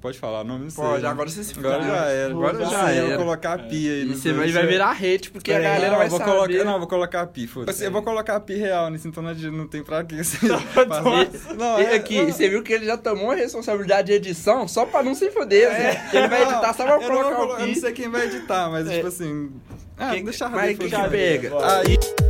Pode 0.00 0.16
falar, 0.16 0.44
nome 0.44 0.64
não 0.64 0.70
sei. 0.70 0.84
Pode, 0.84 1.02
né? 1.02 1.08
agora 1.08 1.28
você 1.28 1.42
se 1.42 1.58
Agora 1.58 1.82
já 1.82 1.96
era. 2.06 2.30
Agora 2.32 2.52
Não 2.52 2.70
já 2.70 2.86
sei, 2.86 2.98
Eu 3.00 3.06
era. 3.06 3.16
vou 3.16 3.24
colocar 3.26 3.52
a 3.54 3.58
pi 3.58 3.90
aí. 3.90 4.02
E 4.02 4.14
você 4.14 4.32
vai, 4.32 4.48
vai 4.52 4.66
virar 4.66 4.90
hate, 4.92 5.30
porque 5.32 5.50
a 5.52 5.56
Pera 5.56 5.68
galera 5.70 5.90
não, 5.90 5.96
vai 5.98 6.06
eu 6.06 6.10
vou 6.10 6.18
saber. 6.20 6.30
colocar, 6.30 6.64
não, 6.64 6.72
eu 6.74 6.78
vou 6.78 6.88
colocar 6.88 7.20
a 7.22 7.26
pi, 7.26 7.46
foda-se. 7.48 7.84
Eu 7.84 7.90
vou 7.90 8.02
colocar 8.04 8.36
a 8.36 8.40
pi 8.40 8.54
real 8.54 8.88
nisso, 8.90 9.08
então 9.08 9.20
não, 9.22 9.34
não 9.34 9.66
tem 9.66 9.82
pra 9.82 10.04
que 10.04 10.22
você 10.22 10.36
fazer. 10.46 11.54
Não, 11.56 11.80
E 11.80 11.84
é- 11.84 11.94
aqui, 11.96 12.22
não. 12.22 12.32
você 12.32 12.48
viu 12.48 12.62
que 12.62 12.72
ele 12.72 12.86
já 12.86 12.96
tomou 12.96 13.32
a 13.32 13.34
responsabilidade 13.34 14.06
de 14.06 14.12
edição 14.12 14.68
só 14.68 14.86
pra 14.86 15.02
não 15.02 15.16
se 15.16 15.30
foder, 15.32 15.68
né? 15.68 16.08
Ele 16.12 16.28
vai 16.28 16.44
Não, 16.44 16.50
editar 16.52 16.72
só 16.74 16.84
pra 16.84 16.94
eu 16.94 17.00
não 17.00 17.06
vou 17.08 17.16
colocar 17.16 17.36
colo- 17.36 17.52
o 17.54 17.56
Eu 17.56 17.66
não 17.66 17.74
pi. 17.74 17.80
sei 17.80 17.92
quem 17.92 18.08
vai 18.08 18.26
editar, 18.26 18.70
mas 18.70 18.88
É. 18.88 18.94
tipo 18.96 19.08
assim. 19.08 19.50
Ah, 19.98 20.10
Quem- 20.12 20.22
deixa 20.24 20.48
mas 20.48 20.60
Rabi 20.60 20.74
quem 20.76 20.88
falar. 20.90 21.04
que 21.06 21.10
pega? 21.10 21.50
Aí. 21.76 22.27